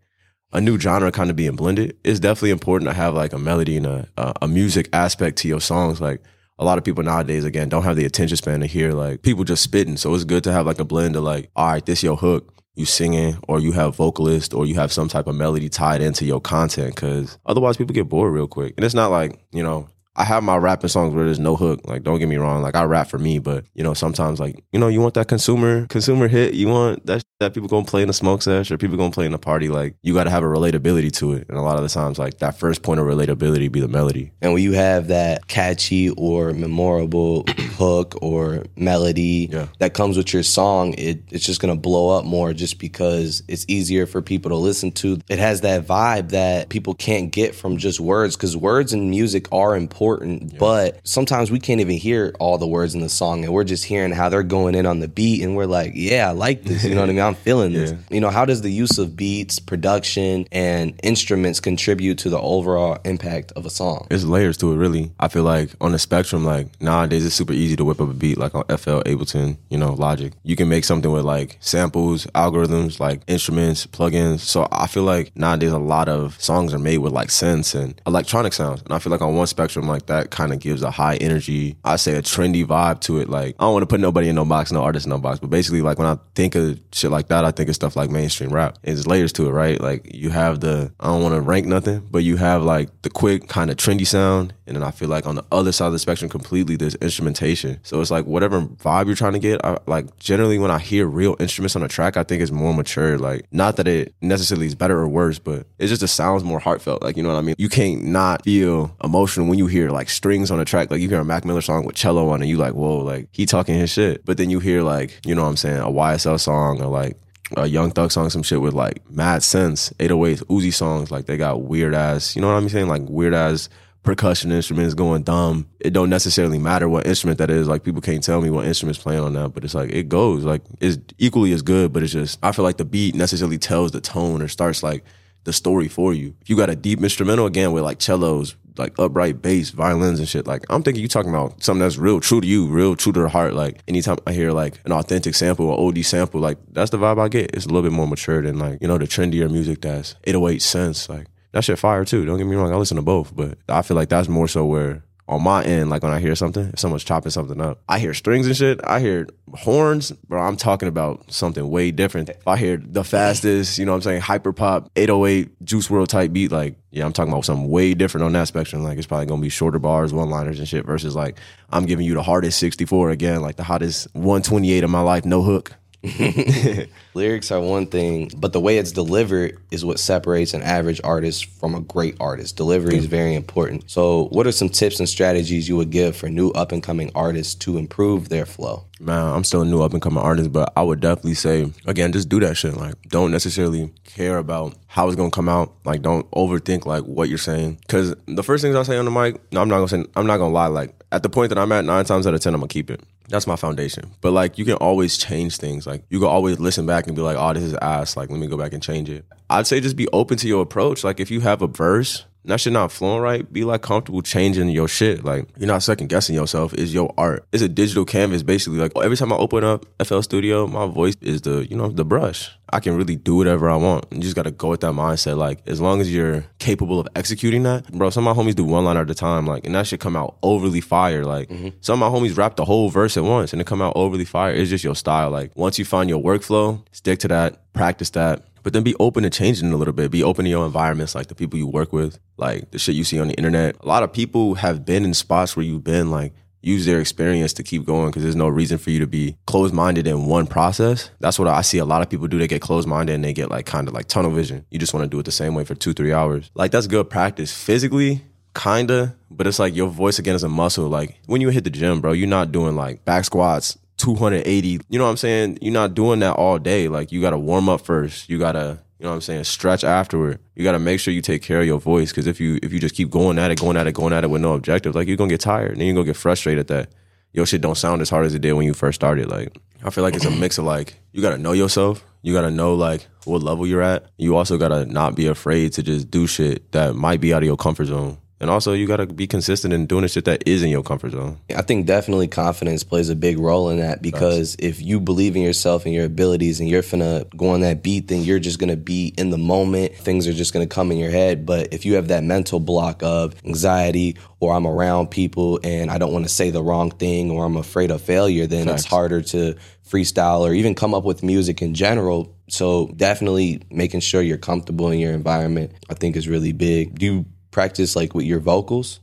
a 0.53 0.61
new 0.61 0.79
genre 0.79 1.11
kind 1.11 1.31
of 1.31 1.37
being 1.37 1.57
blended. 1.57 1.97
It's 2.05 2.21
definitely 2.21 2.51
important 2.51 2.91
to 2.91 2.95
have 2.95 3.15
like 3.15 3.33
a 3.33 3.39
melody 3.39 3.79
and 3.79 3.87
a, 3.87 4.09
a 4.43 4.49
music 4.49 4.89
aspect 4.93 5.39
to 5.39 5.49
your 5.49 5.61
songs. 5.61 6.01
Like 6.01 6.23
a 6.59 6.65
lot 6.65 6.77
of 6.77 6.85
people 6.85 7.05
nowadays, 7.05 7.45
again, 7.45 7.69
don't 7.69 7.85
have 7.85 7.97
the 7.97 8.05
attention 8.05 8.37
span 8.37 8.61
to 8.61 8.67
hear 8.67 8.93
like 8.93 9.23
people 9.23 9.45
just 9.45 9.63
spitting. 9.63 9.97
So 9.97 10.15
it's 10.15 10.25
good 10.25 10.45
to 10.45 10.53
have 10.53 10.67
like 10.67 10.79
a 10.79 10.85
blend 10.85 11.17
of 11.17 11.23
like, 11.23 11.51
all 11.55 11.69
right, 11.69 11.87
this 11.87 12.03
your 12.03 12.17
hook 12.17 12.58
you 12.79 12.85
singing 12.85 13.37
or 13.49 13.61
you 13.61 13.73
have 13.73 13.97
vocalist 13.97 14.55
or 14.55 14.67
you 14.67 14.75
have 14.77 14.93
some 14.93 15.09
type 15.09 15.27
of 15.27 15.35
melody 15.35 15.69
tied 15.69 16.01
into 16.01 16.25
your 16.25 16.41
content 16.41 16.95
because 16.95 17.39
otherwise 17.45 17.77
people 17.77 17.95
get 17.95 18.09
bored 18.09 18.33
real 18.33 18.47
quick. 18.47 18.75
And 18.77 18.85
it's 18.85 18.95
not 18.95 19.11
like, 19.11 19.39
you 19.53 19.63
know, 19.63 19.89
I 20.17 20.25
have 20.25 20.43
my 20.43 20.57
rapping 20.57 20.89
songs 20.89 21.15
where 21.15 21.25
there's 21.25 21.39
no 21.39 21.55
hook. 21.55 21.81
Like, 21.85 22.03
don't 22.03 22.19
get 22.19 22.29
me 22.29 22.37
wrong. 22.37 22.61
Like, 22.61 22.75
I 22.75 22.83
rap 22.85 23.09
for 23.09 23.19
me, 23.19 23.39
but 23.39 23.65
you 23.75 23.85
know, 23.85 23.95
sometimes 23.95 24.41
like, 24.41 24.63
you 24.73 24.81
know, 24.81 24.89
you 24.89 25.01
want 25.01 25.15
that 25.15 25.29
consumer 25.29 25.87
consumer 25.87 26.27
hit. 26.27 26.55
You 26.55 26.69
want 26.69 27.07
that 27.07 27.23
that 27.41 27.55
people 27.55 27.69
gonna 27.69 27.85
play 27.87 28.03
in 28.03 28.09
the 28.09 28.13
smoke 28.15 28.43
sesh 28.43 28.69
or 28.73 28.77
people 28.79 28.97
gonna 28.97 29.13
play 29.13 29.25
in 29.27 29.31
the 29.31 29.39
party. 29.39 29.69
Like, 29.69 29.95
you 30.03 30.13
got 30.15 30.25
to 30.25 30.31
have 30.31 30.43
a 30.43 30.47
relatability 30.47 31.13
to 31.19 31.35
it. 31.35 31.47
And 31.49 31.57
a 31.57 31.61
lot 31.63 31.77
of 31.77 31.83
the 31.83 31.89
times, 31.89 32.19
like 32.19 32.39
that 32.39 32.59
first 32.59 32.83
point 32.83 32.99
of 32.99 33.07
relatability 33.07 33.71
be 33.71 33.79
the 33.81 33.87
melody. 33.87 34.33
And 34.43 34.53
when 34.53 34.63
you 34.63 34.73
have 34.73 35.07
that 35.09 35.47
catchy 35.47 36.11
or 36.11 36.53
memorable 36.53 37.45
hook 37.79 38.17
or 38.21 38.65
melody 38.77 39.49
Yeah. 39.53 39.69
that 39.79 39.95
comes 39.95 40.17
with 40.17 40.33
your 40.33 40.43
song, 40.43 40.95
it, 40.95 41.23
it's 41.31 41.47
just 41.47 41.61
gonna 41.61 41.77
blow 41.77 42.19
up 42.19 42.25
more 42.25 42.53
just 42.53 42.81
because 42.81 43.45
it's 43.47 43.65
easier 43.69 44.05
for 44.07 44.21
people 44.21 44.49
to 44.51 44.57
listen 44.57 44.91
to. 44.93 45.21
It 45.29 45.39
has 45.39 45.61
that 45.61 45.87
vibe 45.87 46.31
that 46.31 46.71
people 46.71 46.95
can't 46.95 47.31
get 47.31 47.55
from 47.55 47.77
just 47.77 48.01
words 48.01 48.35
because 48.35 48.57
words 48.57 48.93
and 48.93 49.11
music 49.11 49.47
are 49.53 49.77
important, 49.77 50.08
but 50.17 51.01
sometimes 51.05 51.51
we 51.51 51.61
can't 51.61 51.81
even 51.81 51.97
hear 51.97 52.35
all 52.39 52.59
the 52.59 52.67
words 52.67 52.95
in 52.95 53.01
the 53.01 53.09
song 53.09 53.45
and 53.45 53.53
we're 53.53 53.65
just 53.65 53.85
hearing 53.85 54.13
how 54.13 54.29
they're 54.29 54.43
going 54.43 54.75
in 54.75 54.87
on 54.87 55.01
the 55.01 55.09
beat 55.09 55.43
and 55.43 55.57
we're 55.57 55.67
like, 55.67 55.93
yeah, 55.95 56.29
I 56.29 56.33
like 56.33 56.65
this. 56.65 56.85
You 56.85 56.95
know 56.95 57.01
what 57.03 57.11
I 57.11 57.13
mean? 57.13 57.23
I'm 57.23 57.35
feeling 57.35 57.73
this. 57.73 57.93
Yeah. 57.93 57.99
You 58.11 58.21
know, 58.21 58.31
how 58.31 58.45
does 58.45 58.63
the 58.63 58.71
use 58.71 58.99
of 58.99 59.17
beats, 59.17 59.59
production, 59.59 60.47
and 60.53 60.99
instruments 61.03 61.61
contribute 61.61 62.19
to 62.19 62.31
the 62.31 62.41
overall 62.41 62.99
impact 63.05 63.53
of 63.53 63.67
a 63.67 63.71
song? 63.71 64.07
It's 64.11 64.25
layers 64.25 64.57
to 64.59 64.73
it, 64.73 64.77
really. 64.77 65.13
I 65.19 65.29
feel 65.29 65.43
like 65.43 65.71
on 65.81 65.93
the 65.93 65.99
spectrum, 65.99 66.45
like 66.45 66.81
nowadays 66.81 67.27
it's 67.27 67.35
super 67.35 67.53
easy 67.53 67.77
to 67.77 67.85
whip 67.85 68.01
up 68.01 68.11
a 68.11 68.15
beat, 68.15 68.39
like 68.39 68.55
on 68.55 68.65
FL, 68.65 69.01
Ableton, 69.01 69.57
you 69.71 69.79
know, 69.79 69.93
Logic. 69.93 70.33
You 70.43 70.57
can 70.57 70.69
make 70.69 70.85
something 70.85 71.11
with 71.11 71.25
like 71.25 71.57
samples, 71.61 72.27
algorithms, 72.29 73.01
like 73.01 73.23
instruments, 73.27 73.87
plugins. 73.87 74.41
So 74.41 74.69
I 74.71 74.87
feel 74.87 75.03
like 75.03 75.37
nowadays 75.37 75.73
a 75.73 75.79
lot 75.79 76.09
of 76.09 76.41
songs 76.41 76.73
are 76.73 76.79
made 76.79 76.99
with 76.99 77.13
like 77.13 77.29
synths 77.29 77.75
and 77.75 78.01
electronic 78.07 78.53
sounds. 78.53 78.83
And 78.83 78.93
I 78.93 78.99
feel 78.99 79.11
like 79.11 79.23
on 79.23 79.35
one 79.35 79.47
spectrum, 79.47 79.88
like 79.89 80.07
that 80.07 80.31
kind 80.31 80.53
of 80.53 80.59
gives 80.59 80.83
a 80.83 80.91
high 80.91 81.17
energy, 81.17 81.77
I 81.85 81.97
say 81.97 82.15
a 82.15 82.23
trendy 82.23 82.65
vibe 82.65 83.01
to 83.03 83.19
it. 83.19 83.29
Like 83.29 83.57
I 83.59 83.65
don't 83.65 83.73
want 83.73 83.83
to 83.83 83.87
put 83.87 84.01
nobody 84.01 84.29
in 84.29 84.37
no 84.37 84.45
box, 84.45 84.73
no 84.73 84.83
artist 84.83 85.07
in 85.07 85.11
no 85.11 85.19
box, 85.19 85.39
but 85.39 85.51
basically 85.51 85.83
like 85.83 85.99
when 85.99 86.07
I 86.07 86.19
think 86.35 86.55
of 86.55 86.81
shit 86.93 87.11
like 87.11 87.29
that, 87.29 87.45
I 87.45 87.51
think 87.51 87.69
of 87.69 87.75
stuff 87.75 87.97
like 87.97 88.11
mainstream 88.11 88.51
rap. 88.51 88.79
There's 88.83 89.07
layers 89.07 89.33
to 89.35 89.49
it, 89.49 89.51
right? 89.51 89.81
Like 89.81 90.15
you 90.15 90.31
have 90.31 90.61
the 90.61 90.93
I 91.01 91.07
don't 91.07 91.23
want 91.23 91.35
to 91.35 91.41
rank 91.41 91.67
nothing, 91.67 92.07
but 92.11 92.25
you 92.25 92.37
have 92.37 92.63
like 92.63 92.91
the 93.03 93.11
quick 93.11 93.49
kind 93.49 93.71
of 93.71 93.77
trendy 93.77 94.07
sound, 94.07 94.55
and 94.67 94.77
then 94.77 94.83
I 94.83 94.91
feel 94.91 95.09
like 95.09 95.27
on 95.27 95.35
the 95.35 95.45
other 95.51 95.73
side 95.73 95.87
of 95.87 95.93
the 95.93 95.99
spectrum, 95.99 96.29
completely 96.29 96.77
there's 96.77 96.95
instrumentation. 96.97 97.81
So 97.83 98.01
it's 98.01 98.11
like 98.11 98.27
whatever 98.27 98.63
vibe 98.63 99.07
you're 99.07 99.15
trying 99.15 99.33
to 99.35 99.39
get. 99.39 99.65
I, 99.65 99.79
like 99.87 100.19
generally 100.19 100.59
when 100.59 100.71
I 100.71 100.79
hear 100.79 101.07
real 101.07 101.37
instruments 101.41 101.77
on 101.77 101.83
a 101.83 101.89
track, 101.89 102.17
I 102.17 102.23
think 102.23 102.43
it's 102.43 102.51
more 102.51 102.75
mature. 102.75 103.19
Like 103.19 103.47
not 103.53 103.77
that 103.77 103.89
it 103.89 104.15
necessarily 104.21 104.67
is 104.67 104.75
better 104.75 104.99
or 104.99 105.09
worse, 105.09 105.39
but 105.39 105.67
it 105.79 105.87
just 105.87 106.15
sounds 106.15 106.45
more 106.45 106.59
heartfelt. 106.59 107.03
Like 107.03 107.17
you 107.17 107.23
know 107.23 107.31
what 107.31 107.39
I 107.39 107.43
mean? 107.43 107.55
You 107.59 107.69
can't 107.69 108.05
not 108.05 108.45
feel 108.45 108.97
emotional 109.03 109.47
when 109.47 109.59
you 109.59 109.67
hear 109.67 109.78
like 109.91 110.11
strings 110.11 110.51
on 110.51 110.61
a 110.61 110.65
track. 110.65 110.91
Like 110.91 111.01
you 111.01 111.09
hear 111.09 111.21
a 111.21 111.25
Mac 111.25 111.45
Miller 111.45 111.61
song 111.61 111.85
with 111.85 111.95
cello 111.95 112.29
on 112.31 112.43
it, 112.43 112.47
you 112.47 112.57
like 112.57 112.75
whoa, 112.75 112.99
like 112.99 113.29
he 113.33 113.47
talking 113.47 113.75
his 113.75 113.91
shit. 113.91 114.25
But 114.25 114.37
then 114.37 114.51
you 114.51 114.59
hear 114.59 114.83
like 114.83 115.21
you 115.25 115.35
know 115.35 115.43
what 115.43 115.49
I'm 115.49 115.57
saying, 115.57 115.79
a 115.79 115.87
YSL 115.87 116.41
song 116.41 116.83
or 116.83 116.87
like 116.87 117.17
a 117.57 117.67
Young 117.67 117.91
Thug 117.91 118.13
song, 118.13 118.29
some 118.31 118.43
shit 118.43 118.61
with 118.61 118.75
like 118.75 119.09
mad 119.11 119.43
synths, 119.43 119.93
808s, 119.95 120.43
Uzi 120.45 120.73
songs, 120.73 121.11
like 121.11 121.27
they 121.27 121.37
got 121.37 121.63
weird 121.63 121.95
ass, 121.95 122.37
you 122.37 122.43
know 122.43 122.49
what 122.49 122.55
I'm 122.57 122.69
saying? 122.69 122.89
Like 122.89 123.03
weird 123.09 123.35
ass 123.35 123.69
percussion 124.03 124.53
instruments 124.53 124.95
going 124.95 125.23
dumb. 125.23 125.69
It 125.81 125.93
don't 125.93 126.11
necessarily 126.11 126.59
matter 126.59 126.89
what 126.89 127.07
instrument 127.07 127.39
that 127.39 127.51
is. 127.51 127.69
Like 127.69 127.85
people 127.85 128.01
can't 128.01 128.23
tell 128.23 128.41
me 128.41 128.51
what 128.51 128.67
instrument's 128.67 129.01
playing 129.01 129.21
on 129.21 129.35
that, 129.35 129.51
but 129.51 129.65
it's 129.65 129.75
like 129.75 129.91
it 129.91 130.09
goes. 130.09 130.45
Like 130.45 130.63
it's 130.81 130.99
equally 131.19 131.53
as 131.53 131.63
good, 131.63 131.93
but 131.93 132.03
it's 132.03 132.13
just 132.13 132.39
I 132.43 132.53
feel 132.53 132.65
like 132.65 132.79
the 132.79 132.85
beat 132.85 133.15
necessarily 133.15 133.59
tells 133.59 133.93
the 133.93 134.01
tone 134.01 134.43
or 134.43 134.49
starts 134.49 134.83
like 134.83 135.05
the 135.45 135.53
story 135.53 135.89
for 135.89 136.15
you. 136.15 136.35
If 136.41 136.51
you 136.51 136.57
got 136.57 136.71
a 136.71 136.77
deep 136.77 137.03
instrumental 137.03 137.47
again 137.47 137.73
with 137.73 137.85
like 137.85 138.01
cellos, 138.01 138.57
like 138.79 138.99
upright 138.99 139.43
bass, 139.43 139.71
violins 139.71 140.19
and 140.19 140.29
shit, 140.29 140.47
like 140.47 140.65
I'm 140.71 140.83
thinking 140.83 141.03
you 141.03 141.09
talking 141.09 141.31
about 141.31 141.63
something 141.63 141.81
that's 141.81 141.99
real 141.99 142.21
true 142.21 142.41
to 142.41 142.47
you, 142.47 142.67
real 142.67 142.97
true 142.97 143.13
to 143.13 143.23
the 143.23 143.29
heart. 143.29 143.55
Like 143.55 143.83
anytime 143.89 144.19
I 144.27 144.33
hear 144.33 144.53
like 144.53 144.81
an 144.85 144.93
authentic 144.93 145.35
sample 145.35 145.69
or 145.69 145.89
OD 145.89 146.05
sample, 146.05 146.41
like 146.41 146.59
that's 146.71 146.91
the 146.91 146.99
vibe 146.99 147.21
I 147.21 147.29
get. 147.29 147.55
It's 147.55 147.67
a 147.67 147.69
little 147.69 147.83
bit 147.83 147.93
more 147.93 148.07
mature 148.07 148.43
than 148.43 148.59
like, 148.59 148.81
you 148.81 148.89
know, 148.89 148.99
the 148.99 149.07
trendier 149.07 149.51
music 149.51 149.81
that's 149.81 150.15
808 150.25 150.61
synths. 150.61 151.09
Like 151.09 151.27
that 151.53 151.65
shit 151.65 151.79
fire 151.79 152.05
too. 152.05 152.25
Don't 152.25 152.39
get 152.39 152.47
me 152.47 152.57
wrong, 152.57 152.73
I 152.73 152.77
listen 152.77 152.97
to 152.97 153.03
both, 153.03 153.35
but 153.35 153.59
I 153.69 153.83
feel 153.83 153.97
like 153.97 154.09
that's 154.09 154.29
more 154.29 154.49
so 154.49 154.65
where 154.65 155.03
on 155.29 155.43
my 155.43 155.63
end, 155.63 155.91
like 155.91 156.03
when 156.03 156.11
I 156.11 156.21
hear 156.21 156.35
something, 156.35 156.71
if 156.73 156.79
someone's 156.79 157.05
chopping 157.05 157.31
something 157.31 157.61
up, 157.61 157.83
I 157.87 157.99
hear 157.99 158.15
strings 158.15 158.47
and 158.47 158.57
shit. 158.57 158.81
I 158.83 158.99
hear 159.01 159.29
horns, 159.53 160.11
bro. 160.11 160.41
I'm 160.41 160.57
talking 160.57 160.89
about 160.89 161.31
something 161.31 161.69
way 161.69 161.91
different. 161.91 162.31
If 162.31 162.49
I 162.49 162.57
hear 162.57 162.79
the 162.79 163.05
fastest, 163.05 163.79
you 163.79 163.85
know 163.85 163.93
what 163.93 163.97
I'm 163.97 164.03
saying, 164.03 164.21
hyper 164.23 164.55
pop, 164.55 164.91
808, 164.97 165.65
Juice 165.65 165.89
WRLD 165.89 166.09
type 166.09 166.33
beat, 166.33 166.51
like, 166.51 166.77
yeah, 166.91 167.05
I'm 167.05 167.13
talking 167.13 167.31
about 167.31 167.45
something 167.45 167.69
way 167.69 167.93
different 167.93 168.25
on 168.25 168.33
that 168.33 168.49
spectrum. 168.49 168.83
Like, 168.83 168.97
it's 168.97 169.07
probably 169.07 169.27
gonna 169.27 169.43
be 169.43 169.51
shorter 169.51 169.79
bars, 169.79 170.15
one 170.15 170.31
liners 170.31 170.59
and 170.59 170.67
shit, 170.67 170.87
versus 170.87 171.15
like, 171.15 171.39
I'm 171.69 171.85
giving 171.85 172.07
you 172.07 172.15
the 172.15 172.23
hardest 172.23 172.59
64 172.59 173.11
again, 173.11 173.43
like 173.43 173.57
the 173.57 173.65
hottest 173.65 174.09
128 174.15 174.83
of 174.83 174.91
my 174.91 175.01
life, 175.01 175.27
no 175.27 175.43
hook. 175.43 175.75
Lyrics 177.15 177.51
are 177.51 177.61
one 177.61 177.87
thing, 177.87 178.31
but 178.37 178.53
the 178.53 178.61
way 178.61 178.79
it's 178.79 178.93
delivered 178.93 179.59
is 179.73 179.85
what 179.85 179.99
separates 179.99 180.55
an 180.55 180.63
average 180.63 181.01
artist 181.03 181.47
from 181.47 181.75
a 181.75 181.81
great 181.81 182.17
artist. 182.21 182.57
Delivery 182.57 182.97
is 182.97 183.07
very 183.07 183.35
important. 183.35 183.91
So, 183.91 184.27
what 184.27 184.47
are 184.47 184.53
some 184.53 184.69
tips 184.69 185.01
and 185.01 185.09
strategies 185.09 185.69
you 185.69 185.77
would 185.77 185.91
give 185.91 186.17
for 186.17 186.29
new 186.29 186.51
up 186.51 186.71
and 186.71 186.83
coming 186.83 187.11
artists 187.17 187.55
to 187.57 187.79
improve 187.79 188.29
their 188.29 188.47
flow? 188.47 188.88
Man, 189.01 189.33
I'm 189.33 189.45
still 189.45 189.63
a 189.63 189.65
new 189.65 189.83
up 189.83 189.93
and 189.93 190.03
coming 190.03 190.23
artist, 190.23 190.53
but 190.53 190.73
I 190.77 190.83
would 190.83 191.01
definitely 191.01 191.35
say 191.35 191.73
again, 191.87 192.13
just 192.13 192.29
do 192.29 192.41
that 192.41 192.57
shit. 192.57 192.77
Like, 192.77 192.95
don't 193.09 193.31
necessarily 193.31 193.93
care 194.05 194.39
about 194.39 194.75
how 194.87 195.07
it's 195.07 195.17
gonna 195.17 195.31
come 195.31 195.49
out. 195.49 195.75
Like, 195.85 196.03
don't 196.03 196.29
overthink 196.33 196.87
like 196.87 197.05
what 197.05 197.29
you're 197.29 197.39
saying. 197.39 197.79
Cause 197.89 198.15
the 198.27 198.43
first 198.43 198.63
things 198.63 198.75
I 198.75 198.83
say 198.83 198.97
on 198.97 199.05
the 199.05 199.11
mic, 199.11 199.41
no, 199.53 199.61
I'm 199.61 199.69
not 199.69 199.77
gonna 199.77 199.89
say, 199.89 200.05
I'm 200.17 200.27
not 200.27 200.39
gonna 200.39 200.53
lie. 200.53 200.67
Like, 200.67 200.95
at 201.13 201.23
the 201.23 201.29
point 201.29 201.51
that 201.51 201.59
I'm 201.59 201.73
at, 201.73 201.85
nine 201.85 202.05
times 202.05 202.27
out 202.27 202.35
of 202.35 202.41
ten, 202.41 202.55
I'm 202.55 202.61
gonna 202.61 202.69
keep 202.69 202.91
it. 202.91 203.01
That's 203.29 203.47
my 203.47 203.57
foundation. 203.57 204.11
But 204.21 204.33
like, 204.33 204.59
you 204.59 204.65
can 204.65 204.75
always 204.75 205.17
change 205.19 205.59
things. 205.59 205.87
Like, 205.87 206.03
you 206.09 206.19
can 206.19 206.29
always 206.29 206.59
listen 206.59 206.87
back 206.87 207.07
and 207.07 207.15
be 207.15 207.23
like, 207.23 207.37
oh, 207.39 207.53
this 207.53 207.63
is 207.63 207.75
ass. 207.75 208.17
Like, 208.17 208.31
let 208.31 208.39
me 208.39 208.47
go 208.47 208.57
back 208.57 208.73
and 208.73 208.83
change 208.83 209.11
it. 209.11 209.25
I'd 209.51 209.67
say 209.67 209.81
just 209.81 209.97
be 209.97 210.09
open 210.09 210.39
to 210.39 210.49
your 210.49 210.63
approach. 210.63 211.05
Like, 211.05 211.21
if 211.21 211.31
you 211.31 211.41
have 211.41 211.63
a 211.63 211.67
verse 211.67 212.25
that 212.45 212.61
shit 212.61 212.73
not 212.73 212.93
flowing 212.93 213.21
right, 213.21 213.53
be 213.53 213.65
like 213.65 213.83
comfortable 213.83 214.23
changing 214.23 214.69
your 214.71 214.89
shit. 214.89 215.25
Like 215.25 215.49
you're 215.57 215.67
not 215.67 215.83
second 215.83 216.09
guessing 216.09 216.35
yourself. 216.35 216.73
It's 216.75 216.93
your 216.93 217.13
art. 217.19 217.45
It's 217.53 217.63
a 217.63 217.69
digital 217.69 218.05
canvas 218.05 218.43
basically. 218.43 218.79
Like 218.79 218.93
every 218.97 219.17
time 219.17 219.33
I 219.33 219.37
open 219.37 219.65
up 219.65 219.87
FL 220.03 220.21
Studio, 220.21 220.67
my 220.67 220.87
voice 220.87 221.15
is 221.21 221.43
the 221.43 221.67
you 221.69 221.77
know 221.77 221.89
the 221.89 222.05
brush. 222.05 222.51
I 222.71 222.81
can 222.81 222.97
really 222.97 223.17
do 223.17 223.37
whatever 223.37 223.71
I 223.71 223.77
want. 223.77 224.07
You 224.11 224.21
just 224.21 224.37
gotta 224.37 224.51
go 224.51 224.69
with 224.71 224.81
that 224.81 224.93
mindset. 224.93 225.37
Like 225.37 225.61
as 225.67 225.81
long 225.81 226.01
as 226.01 226.13
you're 226.13 226.45
capable 226.59 227.01
of 227.01 227.09
executing 227.17 227.63
that, 227.65 227.91
bro. 227.93 228.11
Some 228.11 228.27
of 228.27 228.37
my 228.37 228.43
homies 228.43 228.55
do 228.55 228.65
one 228.65 228.85
line 228.85 228.97
at 228.97 229.11
a 229.11 229.15
time. 229.15 229.47
Like 229.47 229.67
and 229.67 229.75
that 229.75 229.87
should 229.87 230.01
come 230.01 230.17
out 230.17 230.37
overly 230.43 230.81
fire. 230.81 231.25
Like 231.25 231.49
mm-hmm. 231.49 231.69
some 231.81 232.03
of 232.03 232.13
my 232.13 232.19
homies 232.19 232.37
rap 232.37 232.57
the 232.57 232.65
whole 232.65 232.89
verse 232.89 233.17
at 233.17 233.25
once 233.25 233.53
and 233.53 233.61
it 233.61 233.67
come 233.67 233.83
out 233.83 233.95
overly 233.97 234.25
fire. 234.25 234.53
It's 234.53 234.71
just 234.71 234.85
your 234.85 234.97
style. 234.97 235.31
Like 235.31 235.53
once 235.57 235.79
you 235.79 235.85
find 235.85 236.09
your 236.09 236.23
workflow, 236.23 236.83
stick 236.93 237.19
to 237.21 237.29
that. 237.29 237.63
Practice 237.75 238.11
that 238.11 238.43
but 238.63 238.73
then 238.73 238.83
be 238.83 238.95
open 239.01 239.23
to 239.23 239.31
changing 239.31 239.73
a 239.73 239.77
little 239.77 239.95
bit. 239.95 240.11
Be 240.11 240.23
open 240.23 240.45
to 240.45 240.51
your 240.51 240.67
environments, 240.67 241.15
like 241.15 241.29
the 241.29 241.35
people 241.35 241.59
you 241.59 241.67
work 241.67 241.93
with, 241.93 242.19
like 242.37 242.71
the 242.71 242.79
shit 242.79 242.95
you 242.95 243.05
see 243.05 243.21
on 243.21 243.29
the 243.29 243.35
internet. 243.35 243.77
A 243.81 243.87
lot 243.87 244.03
of 244.03 244.13
people 244.13 244.55
have 244.55 244.85
been 244.85 245.05
in 245.05 245.15
spots 245.15 245.57
where 245.57 245.65
you've 245.65 245.85
been, 245.85 246.11
like, 246.11 246.33
use 246.61 246.87
their 246.87 247.01
experience 247.01 247.53
to 247.55 247.63
keep 247.63 247.85
going 247.85 248.09
because 248.09 248.23
there's 248.23 248.37
no 248.37 248.49
reason 248.49 248.79
for 248.79 248.91
you 248.91 248.99
to 248.99 249.07
be 249.07 249.37
closed 249.47 249.73
minded 249.73 250.07
in 250.07 250.27
one 250.27 250.47
process. 250.47 251.11
That's 251.21 251.39
what 251.39 251.49
I 251.49 251.63
see 251.63 251.79
a 251.79 251.85
lot 251.85 252.03
of 252.03 252.11
people 252.11 252.27
do. 252.27 252.39
They 252.39 252.49
get 252.49 252.61
closed 252.61 252.89
minded 252.89 253.15
and 253.15 253.25
they 253.25 253.33
get 253.33 253.51
like 253.51 253.65
kind 253.65 253.87
of 253.87 253.95
like 253.95 254.09
tunnel 254.09 254.33
vision. 254.33 254.67
You 254.71 254.79
just 254.79 254.93
want 254.93 255.05
to 255.05 255.09
do 255.09 255.21
it 255.21 255.25
the 255.25 255.33
same 255.33 255.55
way 255.55 255.65
for 255.65 255.75
two, 255.75 255.95
three 255.95 256.13
hours. 256.13 256.51
Like, 256.55 256.73
that's 256.73 256.87
good 256.87 257.09
practice. 257.09 257.57
Physically, 257.57 258.23
kinda, 258.55 259.17
but 259.31 259.47
it's 259.47 259.59
like 259.59 259.77
your 259.77 259.89
voice 259.89 260.19
again 260.19 260.35
is 260.35 260.43
a 260.43 260.49
muscle. 260.49 260.89
Like, 260.89 261.19
when 261.27 261.41
you 261.41 261.49
hit 261.51 261.65
the 261.65 261.71
gym, 261.71 262.01
bro, 262.01 262.13
you're 262.13 262.29
not 262.29 262.51
doing 262.51 262.75
like 262.75 263.05
back 263.05 263.25
squats 263.25 263.79
280. 264.17 264.81
You 264.89 264.99
know 264.99 265.05
what 265.05 265.11
I'm 265.11 265.17
saying? 265.17 265.59
You're 265.61 265.73
not 265.73 265.95
doing 265.95 266.21
that 266.21 266.35
all 266.35 266.59
day. 266.59 266.89
Like 266.89 267.13
you 267.13 267.21
got 267.21 267.31
to 267.31 267.39
warm 267.39 267.69
up 267.69 267.83
first. 267.83 268.29
You 268.29 268.39
got 268.39 268.53
to, 268.53 268.79
you 268.99 269.05
know 269.05 269.11
what 269.11 269.17
I'm 269.17 269.21
saying, 269.21 269.45
stretch 269.45 269.85
afterward. 269.85 270.39
You 270.55 270.65
got 270.65 270.73
to 270.73 270.79
make 270.79 271.01
sure 271.01 271.13
you 271.13 271.23
take 271.23 271.43
care 271.43 271.61
of 271.61 271.67
your 271.67 271.81
voice 271.81 272.13
cuz 272.13 272.27
if 272.27 272.41
you 272.41 272.59
if 272.63 272.73
you 272.73 272.81
just 272.81 272.95
keep 272.95 273.11
going 273.11 273.39
at 273.39 273.51
it, 273.51 273.61
going 273.61 273.77
at 273.77 273.87
it, 273.87 273.93
going 273.93 274.13
at 274.13 274.25
it 274.25 274.31
with 274.31 274.43
no 274.43 274.55
objective, 274.55 274.95
like 274.95 275.09
you're 275.09 275.17
going 275.17 275.31
to 275.31 275.35
get 275.35 275.41
tired. 275.41 275.73
And 275.73 275.81
then 275.81 275.87
you're 275.87 275.95
going 275.95 276.07
to 276.07 276.13
get 276.13 276.17
frustrated 276.17 276.69
that 276.69 276.91
your 277.33 277.47
shit 277.47 277.61
don't 277.61 277.77
sound 277.77 278.03
as 278.03 278.11
hard 278.11 278.27
as 278.27 278.35
it 278.35 278.41
did 278.41 278.55
when 278.55 278.67
you 278.67 278.75
first 278.75 278.97
started. 278.97 279.29
Like 279.29 279.57
I 279.85 279.91
feel 279.91 280.03
like 280.03 280.15
it's 280.15 280.25
a 280.25 280.31
mix 280.31 280.59
of 280.59 280.65
like 280.65 280.97
you 281.13 281.23
got 281.23 281.31
to 281.31 281.39
know 281.39 281.53
yourself. 281.53 282.05
You 282.23 282.33
got 282.33 282.43
to 282.43 282.51
know 282.51 282.75
like 282.75 283.07
what 283.25 283.43
level 283.43 283.67
you're 283.67 283.83
at. 283.83 284.07
You 284.17 284.37
also 284.37 284.59
got 284.59 284.69
to 284.69 284.87
not 284.87 285.15
be 285.15 285.27
afraid 285.27 285.73
to 285.75 285.83
just 285.83 286.11
do 286.11 286.27
shit 286.27 286.73
that 286.73 286.95
might 286.95 287.21
be 287.21 287.33
out 287.33 287.43
of 287.43 287.47
your 287.47 287.57
comfort 287.57 287.87
zone. 287.87 288.19
And 288.41 288.51
also, 288.51 288.73
you 288.73 288.87
got 288.87 288.99
to 288.99 289.07
be 289.07 289.27
consistent 289.27 289.75
in 289.75 289.87
doing 289.87 290.03
the 290.03 290.09
shit 290.09 290.25
that 290.27 290.47
is 290.47 290.63
in 290.63 290.71
your 290.71 290.85
comfort 290.85 291.11
zone. 291.11 291.39
I 291.55 291.63
think 291.63 291.87
definitely 291.87 292.29
confidence 292.29 292.85
plays 292.85 293.09
a 293.09 293.17
big 293.17 293.39
role 293.39 293.69
in 293.71 293.79
that 293.79 294.01
because 294.01 294.55
if 294.61 294.81
you 294.81 295.01
believe 295.01 295.35
in 295.35 295.43
yourself 295.43 295.85
and 295.85 295.95
your 295.95 296.05
abilities 296.05 296.61
and 296.61 296.69
you're 296.69 296.83
finna 296.83 297.29
go 297.37 297.49
on 297.49 297.63
that 297.63 297.83
beat, 297.83 298.07
then 298.07 298.23
you're 298.23 298.39
just 298.39 298.61
gonna 298.61 298.77
be 298.77 299.13
in 299.19 299.31
the 299.31 299.39
moment. 299.39 299.97
Things 299.97 300.29
are 300.29 300.33
just 300.33 300.53
gonna 300.53 300.69
come 300.69 300.93
in 300.93 300.99
your 300.99 301.11
head. 301.11 301.47
But 301.47 301.75
if 301.75 301.85
you 301.85 301.95
have 301.95 302.09
that 302.09 302.23
mental 302.23 302.61
block 302.61 303.03
of 303.03 303.35
anxiety 303.45 304.17
or 304.39 304.55
I'm 304.55 304.67
around 304.67 305.11
people 305.11 305.59
and 305.65 305.91
I 305.91 305.99
don't 305.99 306.13
wanna 306.13 306.29
say 306.29 306.51
the 306.51 306.63
wrong 306.63 306.93
thing 306.93 307.33
or 307.33 307.45
I'm 307.45 307.57
afraid 307.57 307.91
of 307.91 308.01
failure, 308.03 308.47
then 308.47 308.69
it's 308.69 308.85
harder 308.85 309.21
to 309.21 309.57
freestyle 309.89 310.41
or 310.41 310.53
even 310.53 310.77
come 310.77 310.95
up 310.95 311.03
with 311.03 311.25
music 311.25 311.61
in 311.61 311.75
general. 311.75 312.37
So 312.49 312.89
definitely 312.95 313.63
making 313.71 314.01
sure 314.01 314.23
you're 314.23 314.39
comfortable 314.39 314.91
in 314.91 315.01
your 315.01 315.13
environment, 315.13 315.73
I 315.91 315.95
think 315.95 316.15
is 316.15 316.29
really 316.29 316.53
big. 316.53 316.99
Do 316.99 317.05
you 317.07 317.27
practice 317.59 317.97
like 317.97 318.15
with 318.15 318.25
your 318.25 318.39
vocals? 318.39 319.01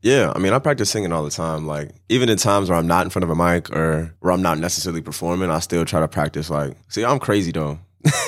Yeah, 0.00 0.32
I 0.34 0.38
mean, 0.38 0.54
I 0.54 0.58
practice 0.58 0.88
singing 0.88 1.12
all 1.12 1.22
the 1.22 1.30
time. 1.30 1.66
Like, 1.66 1.90
even 2.08 2.30
in 2.30 2.38
times 2.38 2.70
where 2.70 2.78
I'm 2.78 2.86
not 2.86 3.04
in 3.04 3.10
front 3.10 3.24
of 3.24 3.28
a 3.28 3.36
mic 3.36 3.70
or 3.70 4.14
where 4.20 4.32
I'm 4.32 4.40
not 4.40 4.56
necessarily 4.58 5.02
performing, 5.02 5.50
I 5.50 5.58
still 5.58 5.84
try 5.84 6.00
to 6.00 6.08
practice. 6.08 6.48
Like, 6.48 6.78
see, 6.88 7.04
I'm 7.04 7.18
crazy 7.18 7.52
though. 7.52 7.78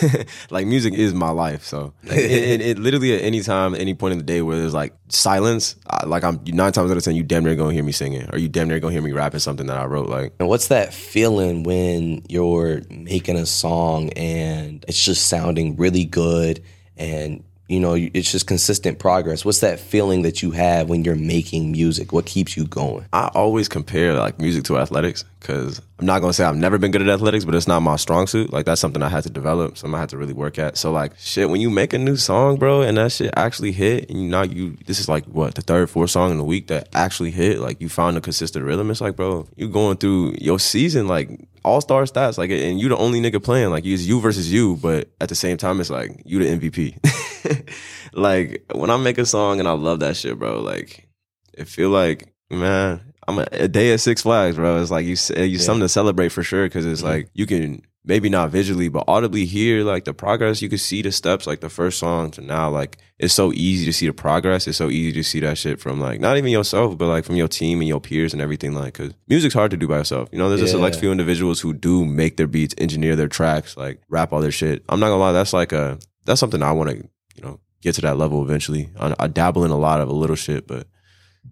like, 0.50 0.66
music 0.66 0.92
is 0.92 1.14
my 1.14 1.30
life. 1.30 1.64
So, 1.64 1.94
like, 2.04 2.18
it, 2.18 2.60
it, 2.60 2.60
it 2.60 2.78
literally 2.78 3.14
at 3.14 3.22
any 3.22 3.40
time, 3.40 3.74
any 3.74 3.94
point 3.94 4.12
in 4.12 4.18
the 4.18 4.24
day 4.24 4.42
where 4.42 4.58
there's 4.58 4.74
like 4.74 4.92
silence, 5.08 5.76
I, 5.88 6.04
like 6.04 6.22
I'm 6.22 6.42
nine 6.48 6.72
times 6.72 6.90
out 6.90 6.98
of 6.98 7.02
ten, 7.02 7.16
you 7.16 7.22
damn 7.22 7.42
near 7.42 7.56
gonna 7.56 7.72
hear 7.72 7.82
me 7.82 7.92
singing, 7.92 8.28
or 8.30 8.38
you 8.38 8.50
damn 8.50 8.68
near 8.68 8.78
gonna 8.78 8.92
hear 8.92 9.00
me 9.00 9.12
rapping 9.12 9.40
something 9.40 9.68
that 9.68 9.78
I 9.78 9.86
wrote. 9.86 10.10
Like, 10.10 10.34
And 10.38 10.50
what's 10.50 10.68
that 10.68 10.92
feeling 10.92 11.62
when 11.62 12.26
you're 12.28 12.82
making 12.90 13.36
a 13.36 13.46
song 13.46 14.10
and 14.10 14.84
it's 14.86 15.02
just 15.02 15.28
sounding 15.28 15.76
really 15.76 16.04
good 16.04 16.62
and 16.98 17.42
you 17.72 17.80
know 17.80 17.94
it's 17.94 18.30
just 18.30 18.46
consistent 18.46 18.98
progress? 18.98 19.44
What's 19.44 19.60
that 19.60 19.80
feeling 19.80 20.22
that 20.22 20.42
you 20.42 20.50
have 20.50 20.90
when 20.90 21.04
you're 21.04 21.14
making 21.14 21.72
music? 21.72 22.12
What 22.12 22.26
keeps 22.26 22.56
you 22.56 22.66
going? 22.66 23.06
I 23.12 23.30
always 23.34 23.68
compare 23.68 24.12
like 24.12 24.38
music 24.38 24.64
to 24.64 24.78
athletics 24.78 25.24
because 25.40 25.80
I'm 25.98 26.04
not 26.04 26.20
gonna 26.20 26.34
say 26.34 26.44
I've 26.44 26.56
never 26.56 26.76
been 26.76 26.90
good 26.90 27.00
at 27.00 27.08
athletics, 27.08 27.46
but 27.46 27.54
it's 27.54 27.66
not 27.66 27.80
my 27.80 27.96
strong 27.96 28.26
suit. 28.26 28.52
Like 28.52 28.66
that's 28.66 28.80
something 28.80 29.02
I 29.02 29.08
had 29.08 29.24
to 29.24 29.30
develop, 29.30 29.78
something 29.78 29.94
I 29.94 30.00
had 30.00 30.10
to 30.10 30.18
really 30.18 30.34
work 30.34 30.58
at. 30.58 30.76
So 30.76 30.92
like 30.92 31.18
shit, 31.18 31.48
when 31.48 31.62
you 31.62 31.70
make 31.70 31.94
a 31.94 31.98
new 31.98 32.16
song, 32.16 32.58
bro, 32.58 32.82
and 32.82 32.98
that 32.98 33.10
shit 33.10 33.32
actually 33.36 33.72
hit, 33.72 34.10
and 34.10 34.22
you 34.22 34.28
now 34.28 34.42
you 34.42 34.76
this 34.86 35.00
is 35.00 35.08
like 35.08 35.24
what 35.24 35.54
the 35.54 35.62
third, 35.62 35.88
fourth 35.88 36.10
song 36.10 36.30
in 36.30 36.36
the 36.36 36.44
week 36.44 36.66
that 36.66 36.88
actually 36.92 37.30
hit. 37.30 37.58
Like 37.58 37.80
you 37.80 37.88
found 37.88 38.18
a 38.18 38.20
consistent 38.20 38.66
rhythm. 38.66 38.90
It's 38.90 39.00
like, 39.00 39.16
bro, 39.16 39.48
you 39.56 39.68
going 39.68 39.96
through 39.96 40.34
your 40.38 40.58
season 40.58 41.08
like 41.08 41.48
all 41.64 41.80
star 41.80 42.02
stats, 42.02 42.38
like, 42.38 42.50
and 42.50 42.80
you 42.80 42.88
the 42.88 42.96
only 42.96 43.20
nigga 43.20 43.42
playing. 43.42 43.70
Like 43.70 43.86
it's 43.86 44.02
you 44.02 44.20
versus 44.20 44.52
you, 44.52 44.76
but 44.76 45.08
at 45.20 45.28
the 45.28 45.34
same 45.34 45.56
time, 45.56 45.80
it's 45.80 45.90
like 45.90 46.20
you 46.24 46.38
the 46.38 46.70
MVP. 46.70 47.28
like 48.12 48.64
when 48.74 48.90
I 48.90 48.96
make 48.96 49.18
a 49.18 49.26
song 49.26 49.58
and 49.58 49.68
I 49.68 49.72
love 49.72 50.00
that 50.00 50.16
shit, 50.16 50.38
bro. 50.38 50.60
Like 50.60 51.08
it 51.54 51.68
feel 51.68 51.90
like 51.90 52.32
man, 52.50 53.00
I'm 53.26 53.38
a, 53.38 53.46
a 53.52 53.68
day 53.68 53.92
at 53.92 54.00
Six 54.00 54.22
Flags, 54.22 54.56
bro. 54.56 54.80
It's 54.80 54.90
like 54.90 55.06
you 55.06 55.16
say 55.16 55.46
you 55.46 55.58
something 55.58 55.82
to 55.82 55.88
celebrate 55.88 56.30
for 56.30 56.42
sure 56.42 56.66
because 56.66 56.86
it's 56.86 57.00
mm-hmm. 57.00 57.10
like 57.10 57.30
you 57.34 57.46
can 57.46 57.82
maybe 58.04 58.28
not 58.28 58.50
visually 58.50 58.88
but 58.88 59.04
audibly 59.06 59.44
hear 59.44 59.84
like 59.84 60.04
the 60.04 60.14
progress. 60.14 60.62
You 60.62 60.68
can 60.68 60.78
see 60.78 61.02
the 61.02 61.12
steps, 61.12 61.46
like 61.46 61.60
the 61.60 61.68
first 61.68 61.98
song 61.98 62.30
to 62.32 62.40
now. 62.40 62.70
Like 62.70 62.98
it's 63.18 63.34
so 63.34 63.52
easy 63.52 63.84
to 63.86 63.92
see 63.92 64.06
the 64.06 64.12
progress. 64.12 64.66
It's 64.66 64.78
so 64.78 64.90
easy 64.90 65.12
to 65.12 65.22
see 65.22 65.40
that 65.40 65.58
shit 65.58 65.80
from 65.80 66.00
like 66.00 66.20
not 66.20 66.36
even 66.36 66.50
yourself, 66.50 66.98
but 66.98 67.06
like 67.06 67.24
from 67.24 67.36
your 67.36 67.48
team 67.48 67.80
and 67.80 67.88
your 67.88 68.00
peers 68.00 68.32
and 68.32 68.42
everything. 68.42 68.74
Like 68.74 68.94
because 68.94 69.14
music's 69.28 69.54
hard 69.54 69.70
to 69.70 69.76
do 69.76 69.88
by 69.88 69.98
yourself. 69.98 70.28
You 70.32 70.38
know, 70.38 70.48
there's 70.48 70.62
a 70.62 70.68
select 70.68 70.96
few 70.96 71.12
individuals 71.12 71.60
who 71.60 71.72
do 71.72 72.04
make 72.04 72.36
their 72.36 72.48
beats, 72.48 72.74
engineer 72.78 73.16
their 73.16 73.28
tracks, 73.28 73.76
like 73.76 74.00
rap 74.08 74.32
all 74.32 74.40
their 74.40 74.50
shit. 74.50 74.82
I'm 74.88 75.00
not 75.00 75.08
gonna 75.08 75.20
lie, 75.20 75.32
that's 75.32 75.52
like 75.52 75.72
a 75.72 75.98
that's 76.24 76.40
something 76.40 76.62
I 76.62 76.72
want 76.72 76.90
to 76.90 77.08
you 77.36 77.42
know 77.42 77.60
get 77.80 77.94
to 77.96 78.00
that 78.02 78.16
level 78.16 78.42
eventually. 78.42 78.90
I, 78.98 79.14
I 79.18 79.26
dabble 79.26 79.64
in 79.64 79.70
a 79.70 79.78
lot 79.78 80.00
of 80.00 80.08
a 80.08 80.12
little 80.12 80.36
shit, 80.36 80.66
but 80.66 80.86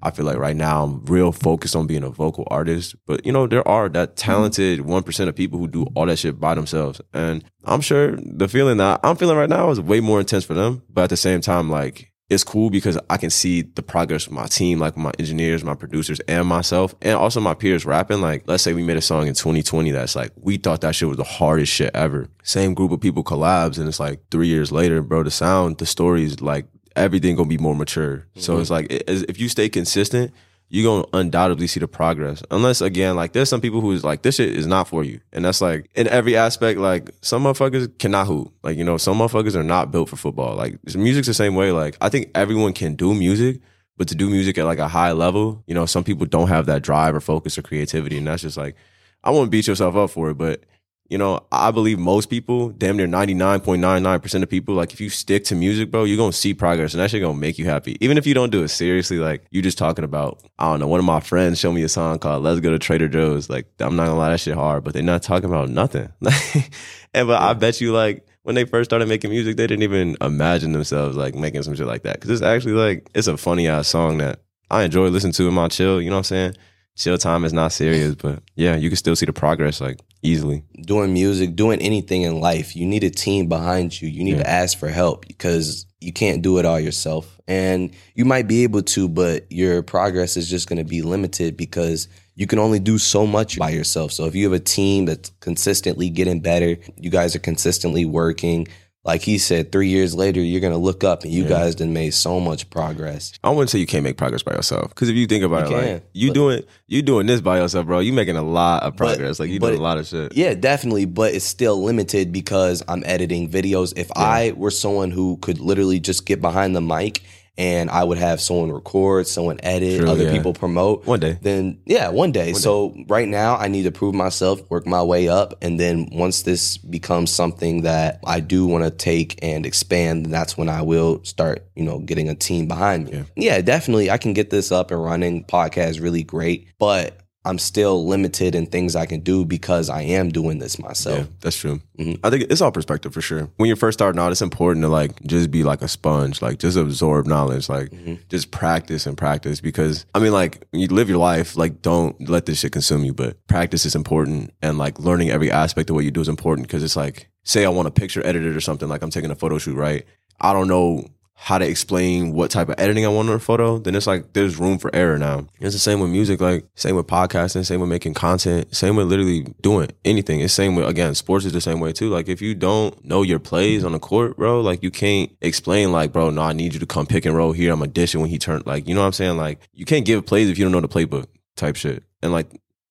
I 0.02 0.10
feel 0.10 0.24
like 0.24 0.38
right 0.38 0.56
now 0.56 0.84
I'm 0.84 1.04
real 1.04 1.32
focused 1.32 1.74
on 1.74 1.86
being 1.86 2.04
a 2.04 2.10
vocal 2.10 2.46
artist. 2.50 2.94
But 3.06 3.26
you 3.26 3.32
know, 3.32 3.46
there 3.46 3.66
are 3.66 3.88
that 3.90 4.16
talented 4.16 4.82
one 4.82 5.02
percent 5.02 5.28
of 5.28 5.36
people 5.36 5.58
who 5.58 5.68
do 5.68 5.86
all 5.94 6.06
that 6.06 6.18
shit 6.18 6.40
by 6.40 6.54
themselves. 6.54 7.00
And 7.12 7.44
I'm 7.64 7.80
sure 7.80 8.16
the 8.16 8.48
feeling 8.48 8.78
that 8.78 9.00
I'm 9.02 9.16
feeling 9.16 9.36
right 9.36 9.48
now 9.48 9.70
is 9.70 9.80
way 9.80 10.00
more 10.00 10.20
intense 10.20 10.44
for 10.44 10.54
them. 10.54 10.82
But 10.88 11.04
at 11.04 11.10
the 11.10 11.16
same 11.16 11.40
time, 11.40 11.68
like 11.68 12.09
it's 12.30 12.44
cool 12.44 12.70
because 12.70 12.96
I 13.10 13.16
can 13.16 13.28
see 13.28 13.62
the 13.62 13.82
progress 13.82 14.26
of 14.26 14.32
my 14.32 14.46
team, 14.46 14.78
like 14.78 14.96
my 14.96 15.10
engineers, 15.18 15.64
my 15.64 15.74
producers, 15.74 16.20
and 16.20 16.46
myself, 16.46 16.94
and 17.02 17.14
also 17.16 17.40
my 17.40 17.54
peers 17.54 17.84
rapping. 17.84 18.20
Like, 18.20 18.44
let's 18.46 18.62
say 18.62 18.72
we 18.72 18.84
made 18.84 18.96
a 18.96 19.02
song 19.02 19.26
in 19.26 19.34
2020 19.34 19.90
that's 19.90 20.14
like, 20.14 20.30
we 20.36 20.56
thought 20.56 20.80
that 20.82 20.94
shit 20.94 21.08
was 21.08 21.16
the 21.16 21.24
hardest 21.24 21.72
shit 21.72 21.90
ever. 21.92 22.28
Same 22.44 22.72
group 22.74 22.92
of 22.92 23.00
people 23.00 23.24
collabs, 23.24 23.78
and 23.78 23.88
it's 23.88 23.98
like 23.98 24.20
three 24.30 24.46
years 24.46 24.70
later, 24.70 25.02
bro, 25.02 25.24
the 25.24 25.30
sound, 25.30 25.78
the 25.78 25.86
stories, 25.86 26.40
like 26.40 26.66
everything 26.94 27.34
gonna 27.34 27.48
be 27.48 27.58
more 27.58 27.74
mature. 27.74 28.26
So 28.36 28.52
mm-hmm. 28.52 28.62
it's 28.62 28.70
like, 28.70 28.92
it- 28.92 29.04
if 29.08 29.40
you 29.40 29.48
stay 29.48 29.68
consistent, 29.68 30.32
you're 30.72 30.84
gonna 30.84 31.06
undoubtedly 31.12 31.66
see 31.66 31.80
the 31.80 31.88
progress. 31.88 32.42
Unless 32.50 32.80
again, 32.80 33.16
like 33.16 33.32
there's 33.32 33.48
some 33.48 33.60
people 33.60 33.80
who's 33.80 34.04
like, 34.04 34.22
this 34.22 34.36
shit 34.36 34.56
is 34.56 34.68
not 34.68 34.86
for 34.86 35.02
you. 35.02 35.20
And 35.32 35.44
that's 35.44 35.60
like 35.60 35.90
in 35.96 36.06
every 36.06 36.36
aspect, 36.36 36.78
like 36.78 37.10
some 37.22 37.42
motherfuckers 37.42 37.98
cannot 37.98 38.28
hoop. 38.28 38.52
Like, 38.62 38.78
you 38.78 38.84
know, 38.84 38.96
some 38.96 39.18
motherfuckers 39.18 39.56
are 39.56 39.64
not 39.64 39.90
built 39.90 40.08
for 40.08 40.16
football. 40.16 40.54
Like 40.54 40.78
music's 40.94 41.26
the 41.26 41.34
same 41.34 41.56
way. 41.56 41.72
Like 41.72 41.96
I 42.00 42.08
think 42.08 42.30
everyone 42.36 42.72
can 42.72 42.94
do 42.94 43.12
music, 43.14 43.60
but 43.96 44.06
to 44.08 44.14
do 44.14 44.30
music 44.30 44.58
at 44.58 44.64
like 44.64 44.78
a 44.78 44.88
high 44.88 45.10
level, 45.10 45.64
you 45.66 45.74
know, 45.74 45.86
some 45.86 46.04
people 46.04 46.24
don't 46.24 46.48
have 46.48 46.66
that 46.66 46.82
drive 46.82 47.16
or 47.16 47.20
focus 47.20 47.58
or 47.58 47.62
creativity. 47.62 48.16
And 48.16 48.28
that's 48.28 48.42
just 48.42 48.56
like 48.56 48.76
I 49.24 49.30
won't 49.30 49.50
beat 49.50 49.66
yourself 49.66 49.96
up 49.96 50.10
for 50.10 50.30
it, 50.30 50.38
but 50.38 50.62
you 51.10 51.18
know, 51.18 51.40
I 51.50 51.72
believe 51.72 51.98
most 51.98 52.30
people, 52.30 52.68
damn 52.68 52.96
near 52.96 53.08
99.99% 53.08 54.42
of 54.44 54.48
people, 54.48 54.76
like 54.76 54.92
if 54.92 55.00
you 55.00 55.10
stick 55.10 55.42
to 55.46 55.56
music, 55.56 55.90
bro, 55.90 56.04
you're 56.04 56.16
gonna 56.16 56.32
see 56.32 56.54
progress 56.54 56.94
and 56.94 57.02
that 57.02 57.10
shit 57.10 57.20
gonna 57.20 57.36
make 57.36 57.58
you 57.58 57.64
happy. 57.64 57.96
Even 58.00 58.16
if 58.16 58.28
you 58.28 58.32
don't 58.32 58.50
do 58.50 58.62
it 58.62 58.68
seriously, 58.68 59.18
like 59.18 59.44
you 59.50 59.60
just 59.60 59.76
talking 59.76 60.04
about, 60.04 60.40
I 60.60 60.70
don't 60.70 60.78
know, 60.78 60.86
one 60.86 61.00
of 61.00 61.04
my 61.04 61.18
friends 61.18 61.58
showed 61.58 61.72
me 61.72 61.82
a 61.82 61.88
song 61.88 62.20
called 62.20 62.44
Let's 62.44 62.60
Go 62.60 62.70
to 62.70 62.78
Trader 62.78 63.08
Joe's. 63.08 63.50
Like, 63.50 63.66
I'm 63.80 63.96
not 63.96 64.06
gonna 64.06 64.18
lie, 64.18 64.30
that 64.30 64.38
shit 64.38 64.54
hard, 64.54 64.84
but 64.84 64.94
they're 64.94 65.02
not 65.02 65.24
talking 65.24 65.50
about 65.50 65.68
nothing. 65.68 66.12
and 67.12 67.26
but 67.26 67.42
I 67.42 67.54
bet 67.54 67.80
you 67.80 67.92
like 67.92 68.24
when 68.44 68.54
they 68.54 68.64
first 68.64 68.88
started 68.88 69.08
making 69.08 69.30
music, 69.30 69.56
they 69.56 69.66
didn't 69.66 69.82
even 69.82 70.16
imagine 70.20 70.70
themselves 70.70 71.16
like 71.16 71.34
making 71.34 71.64
some 71.64 71.74
shit 71.74 71.88
like 71.88 72.04
that. 72.04 72.20
Cause 72.20 72.30
it's 72.30 72.42
actually 72.42 72.74
like 72.74 73.10
it's 73.16 73.26
a 73.26 73.36
funny 73.36 73.66
ass 73.66 73.88
song 73.88 74.18
that 74.18 74.42
I 74.70 74.84
enjoy 74.84 75.08
listening 75.08 75.32
to 75.32 75.48
in 75.48 75.54
my 75.54 75.66
chill, 75.66 76.00
you 76.00 76.08
know 76.08 76.16
what 76.16 76.30
I'm 76.30 76.54
saying? 76.54 76.56
Chill 77.00 77.16
time 77.16 77.46
is 77.46 77.52
not 77.54 77.72
serious, 77.72 78.14
but 78.14 78.42
yeah, 78.56 78.76
you 78.76 78.90
can 78.90 78.96
still 78.96 79.16
see 79.16 79.24
the 79.24 79.32
progress 79.32 79.80
like 79.80 79.98
easily. 80.22 80.62
doing 80.82 81.14
music, 81.14 81.56
doing 81.56 81.80
anything 81.80 82.22
in 82.22 82.40
life, 82.40 82.76
you 82.76 82.84
need 82.84 83.02
a 83.04 83.08
team 83.08 83.48
behind 83.48 83.98
you. 84.02 84.06
You 84.06 84.22
need 84.22 84.36
Yeah. 84.36 84.42
to 84.42 84.50
ask 84.50 84.76
for 84.76 84.88
help 84.88 85.26
because 85.26 85.86
you 86.02 86.12
can't 86.12 86.42
do 86.42 86.58
it 86.58 86.66
all 86.66 86.78
yourself. 86.78 87.40
And 87.48 87.90
you 88.14 88.26
might 88.26 88.46
be 88.46 88.64
able 88.64 88.82
to, 88.82 89.08
but 89.08 89.46
your 89.50 89.82
progress 89.82 90.36
is 90.36 90.50
just 90.50 90.68
going 90.68 90.76
to 90.76 90.84
be 90.84 91.00
limited 91.00 91.56
because 91.56 92.06
you 92.36 92.46
can 92.46 92.58
only 92.58 92.78
do 92.78 92.98
so 92.98 93.26
much 93.26 93.58
by 93.58 93.70
yourself. 93.70 94.12
So 94.12 94.26
if 94.26 94.34
you 94.34 94.44
have 94.44 94.52
a 94.52 94.62
team 94.62 95.06
that's 95.06 95.32
consistently 95.40 96.10
getting 96.10 96.40
better, 96.40 96.76
you 96.98 97.08
guys 97.08 97.34
are 97.34 97.38
consistently 97.40 98.04
working. 98.04 98.68
Like 99.02 99.22
he 99.22 99.38
said, 99.38 99.72
three 99.72 99.88
years 99.88 100.14
later, 100.14 100.40
you're 100.42 100.60
going 100.60 100.74
to 100.74 100.78
look 100.78 101.04
up 101.04 101.22
and 101.22 101.32
you 101.32 101.46
guys 101.46 101.74
done 101.74 101.94
made 101.94 102.12
so 102.12 102.38
much 102.38 102.68
progress. 102.68 103.32
I 103.42 103.48
wouldn't 103.48 103.70
say 103.70 103.78
you 103.78 103.86
can't 103.86 104.04
make 104.04 104.18
progress 104.18 104.42
by 104.42 104.52
yourself. 104.52 104.90
Because 104.90 105.08
if 105.08 105.16
you 105.16 105.26
think 105.26 105.42
about 105.42 105.70
You 105.70 105.76
it, 105.76 105.80
can, 105.82 105.92
like 105.94 106.02
you 106.12 106.28
but- 106.28 106.34
doing 106.34 106.62
you 106.86 107.00
doing 107.02 107.26
this 107.26 107.40
by 107.40 107.58
yourself, 107.60 107.86
bro, 107.86 108.00
you 108.00 108.12
making 108.12 108.36
a 108.36 108.42
lot 108.42 108.82
of 108.82 108.96
But- 108.96 109.14
progress. 109.16 109.40
like 109.40 109.48
you 109.48 109.58
but- 109.58 109.68
doing 109.68 109.80
a 109.80 109.82
lot 109.82 109.96
of 109.96 110.06
shit. 110.06 110.36
Yeah, 110.36 110.52
definitely, 110.52 111.06
but 111.06 111.32
it's 111.32 111.46
still 111.46 111.82
limited 111.82 112.30
because 112.30 112.82
I'm 112.88 113.02
editing 113.06 113.48
videos. 113.48 113.94
If 113.96 114.10
I 114.16 114.52
were 114.54 114.70
someone 114.70 115.10
who 115.10 115.38
could 115.38 115.60
literally 115.60 115.98
just 115.98 116.26
get 116.26 116.42
behind 116.42 116.76
the 116.76 116.82
mic 116.82 117.22
and 117.60 117.90
I 117.90 118.04
would 118.04 118.16
have 118.16 118.40
someone 118.40 118.72
record, 118.72 119.26
someone 119.26 119.60
edit, 119.62 120.00
True, 120.00 120.08
other 120.08 120.24
yeah. 120.24 120.32
people 120.32 120.54
promote, 120.54 121.04
One 121.04 121.20
day. 121.20 121.36
then 121.42 121.78
yeah, 121.84 122.08
one 122.08 122.32
day. 122.32 122.54
so 122.54 122.96
right 123.06 123.28
now 123.28 123.56
I 123.56 123.68
need 123.68 123.82
to 123.82 123.92
prove 123.92 124.14
myself, 124.14 124.62
work 124.70 124.86
my 124.86 125.02
way 125.02 125.28
up, 125.28 125.52
and 125.60 125.78
then 125.78 126.08
once 126.10 126.40
this 126.42 126.78
becomes 126.78 127.30
something 127.30 127.82
that 127.82 128.20
I 128.26 128.40
do 128.40 128.66
want 128.66 128.84
to 128.84 128.90
take 128.90 129.38
and 129.42 129.66
expand, 129.66 130.26
that's 130.26 130.56
when 130.56 130.70
I 130.70 130.80
will 130.80 131.22
start, 131.22 131.66
you 131.76 131.84
know, 131.84 131.98
getting 131.98 132.30
a 132.30 132.34
team 132.34 132.66
behind 132.66 133.10
me. 133.10 133.24
Yeah. 133.36 133.60
definitely 133.60 134.10
I 134.10 134.16
can 134.16 134.32
get 134.32 134.48
this 134.48 134.72
up 134.72 134.90
and 134.90 135.04
running. 135.04 135.44
Podcast 135.44 136.00
really 136.00 136.22
great, 136.22 136.68
but 136.78 137.19
I'm 137.44 137.58
still 137.58 138.06
limited 138.06 138.54
in 138.54 138.66
things 138.66 138.94
I 138.94 139.06
can 139.06 139.20
do 139.20 139.46
because 139.46 139.88
I 139.88 140.02
am 140.02 140.28
doing 140.28 140.58
this 140.58 140.78
myself. 140.78 141.18
Yeah, 141.20 141.24
that's 141.40 141.56
true. 141.56 141.80
Mhm. 141.98 142.18
I 142.22 142.28
think 142.28 142.44
it's 142.50 142.60
all 142.60 142.70
perspective 142.70 143.14
for 143.14 143.22
sure. 143.22 143.48
When 143.56 143.66
you're 143.66 143.76
first 143.76 143.98
starting 143.98 144.20
out, 144.20 144.30
it's 144.30 144.42
important 144.42 144.82
to 144.84 144.88
like 144.88 145.22
just 145.22 145.50
be 145.50 145.62
like 145.64 145.80
a 145.80 145.88
sponge, 145.88 146.42
like 146.42 146.58
just 146.58 146.76
absorb 146.76 147.26
knowledge, 147.26 147.68
like 147.70 147.88
Mm-hmm. 147.90 148.14
just 148.28 148.50
practice 148.50 149.06
and 149.06 149.16
practice. 149.16 149.60
Because 149.62 150.04
I 150.14 150.18
mean, 150.18 150.32
like 150.32 150.66
you 150.72 150.88
live 150.88 151.08
your 151.08 151.18
life, 151.18 151.56
like 151.56 151.80
don't 151.80 152.28
let 152.28 152.44
this 152.44 152.58
shit 152.58 152.72
consume 152.72 153.04
you. 153.04 153.14
But 153.14 153.44
practice 153.46 153.86
is 153.86 153.94
important, 153.94 154.52
and 154.60 154.76
like 154.76 154.98
learning 155.00 155.30
every 155.30 155.50
aspect 155.50 155.88
of 155.88 155.96
what 155.96 156.04
you 156.04 156.10
do 156.10 156.20
is 156.20 156.28
important. 156.28 156.66
Because 156.68 156.82
it's 156.82 156.96
like, 156.96 157.30
say 157.44 157.64
I 157.64 157.70
want 157.70 157.88
a 157.88 157.90
picture 157.90 158.24
edited 158.26 158.54
or 158.54 158.60
something, 158.60 158.88
like 158.88 159.02
I'm 159.02 159.10
taking 159.10 159.30
a 159.30 159.34
photo 159.34 159.56
shoot, 159.56 159.76
right? 159.76 160.04
I 160.42 160.52
don't 160.52 160.68
know 160.68 161.06
how 161.42 161.56
to 161.56 161.66
explain 161.66 162.34
what 162.34 162.50
type 162.50 162.68
of 162.68 162.74
editing 162.76 163.06
I 163.06 163.08
want 163.08 163.30
on 163.30 163.34
a 163.34 163.38
photo, 163.38 163.78
then 163.78 163.94
it's 163.94 164.06
like 164.06 164.34
there's 164.34 164.58
room 164.58 164.78
for 164.78 164.94
error 164.94 165.18
now. 165.18 165.46
It's 165.58 165.74
the 165.74 165.78
same 165.78 165.98
with 165.98 166.10
music, 166.10 166.38
like 166.38 166.66
same 166.74 166.96
with 166.96 167.06
podcasting, 167.06 167.64
same 167.64 167.80
with 167.80 167.88
making 167.88 168.12
content, 168.12 168.76
same 168.76 168.94
with 168.94 169.06
literally 169.06 169.44
doing 169.62 169.88
anything. 170.04 170.40
It's 170.40 170.52
same 170.52 170.76
with 170.76 170.86
again, 170.86 171.14
sports 171.14 171.46
is 171.46 171.54
the 171.54 171.60
same 171.62 171.80
way 171.80 171.94
too. 171.94 172.10
Like 172.10 172.28
if 172.28 172.42
you 172.42 172.54
don't 172.54 173.02
know 173.06 173.22
your 173.22 173.38
plays 173.38 173.86
on 173.86 173.92
the 173.92 173.98
court, 173.98 174.36
bro, 174.36 174.60
like 174.60 174.82
you 174.82 174.90
can't 174.90 175.34
explain 175.40 175.92
like, 175.92 176.12
bro, 176.12 176.28
no, 176.28 176.42
I 176.42 176.52
need 176.52 176.74
you 176.74 176.80
to 176.80 176.86
come 176.86 177.06
pick 177.06 177.24
and 177.24 177.34
roll 177.34 177.52
here. 177.52 177.72
I'm 177.72 177.80
a 177.80 177.86
dishing 177.86 178.20
when 178.20 178.28
he 178.28 178.38
turned 178.38 178.66
like, 178.66 178.86
you 178.86 178.94
know 178.94 179.00
what 179.00 179.06
I'm 179.06 179.14
saying? 179.14 179.38
Like 179.38 179.66
you 179.72 179.86
can't 179.86 180.04
give 180.04 180.26
plays 180.26 180.50
if 180.50 180.58
you 180.58 180.66
don't 180.66 180.72
know 180.72 180.82
the 180.82 180.88
playbook 180.88 181.24
type 181.56 181.76
shit. 181.76 182.04
And 182.22 182.32
like 182.32 182.48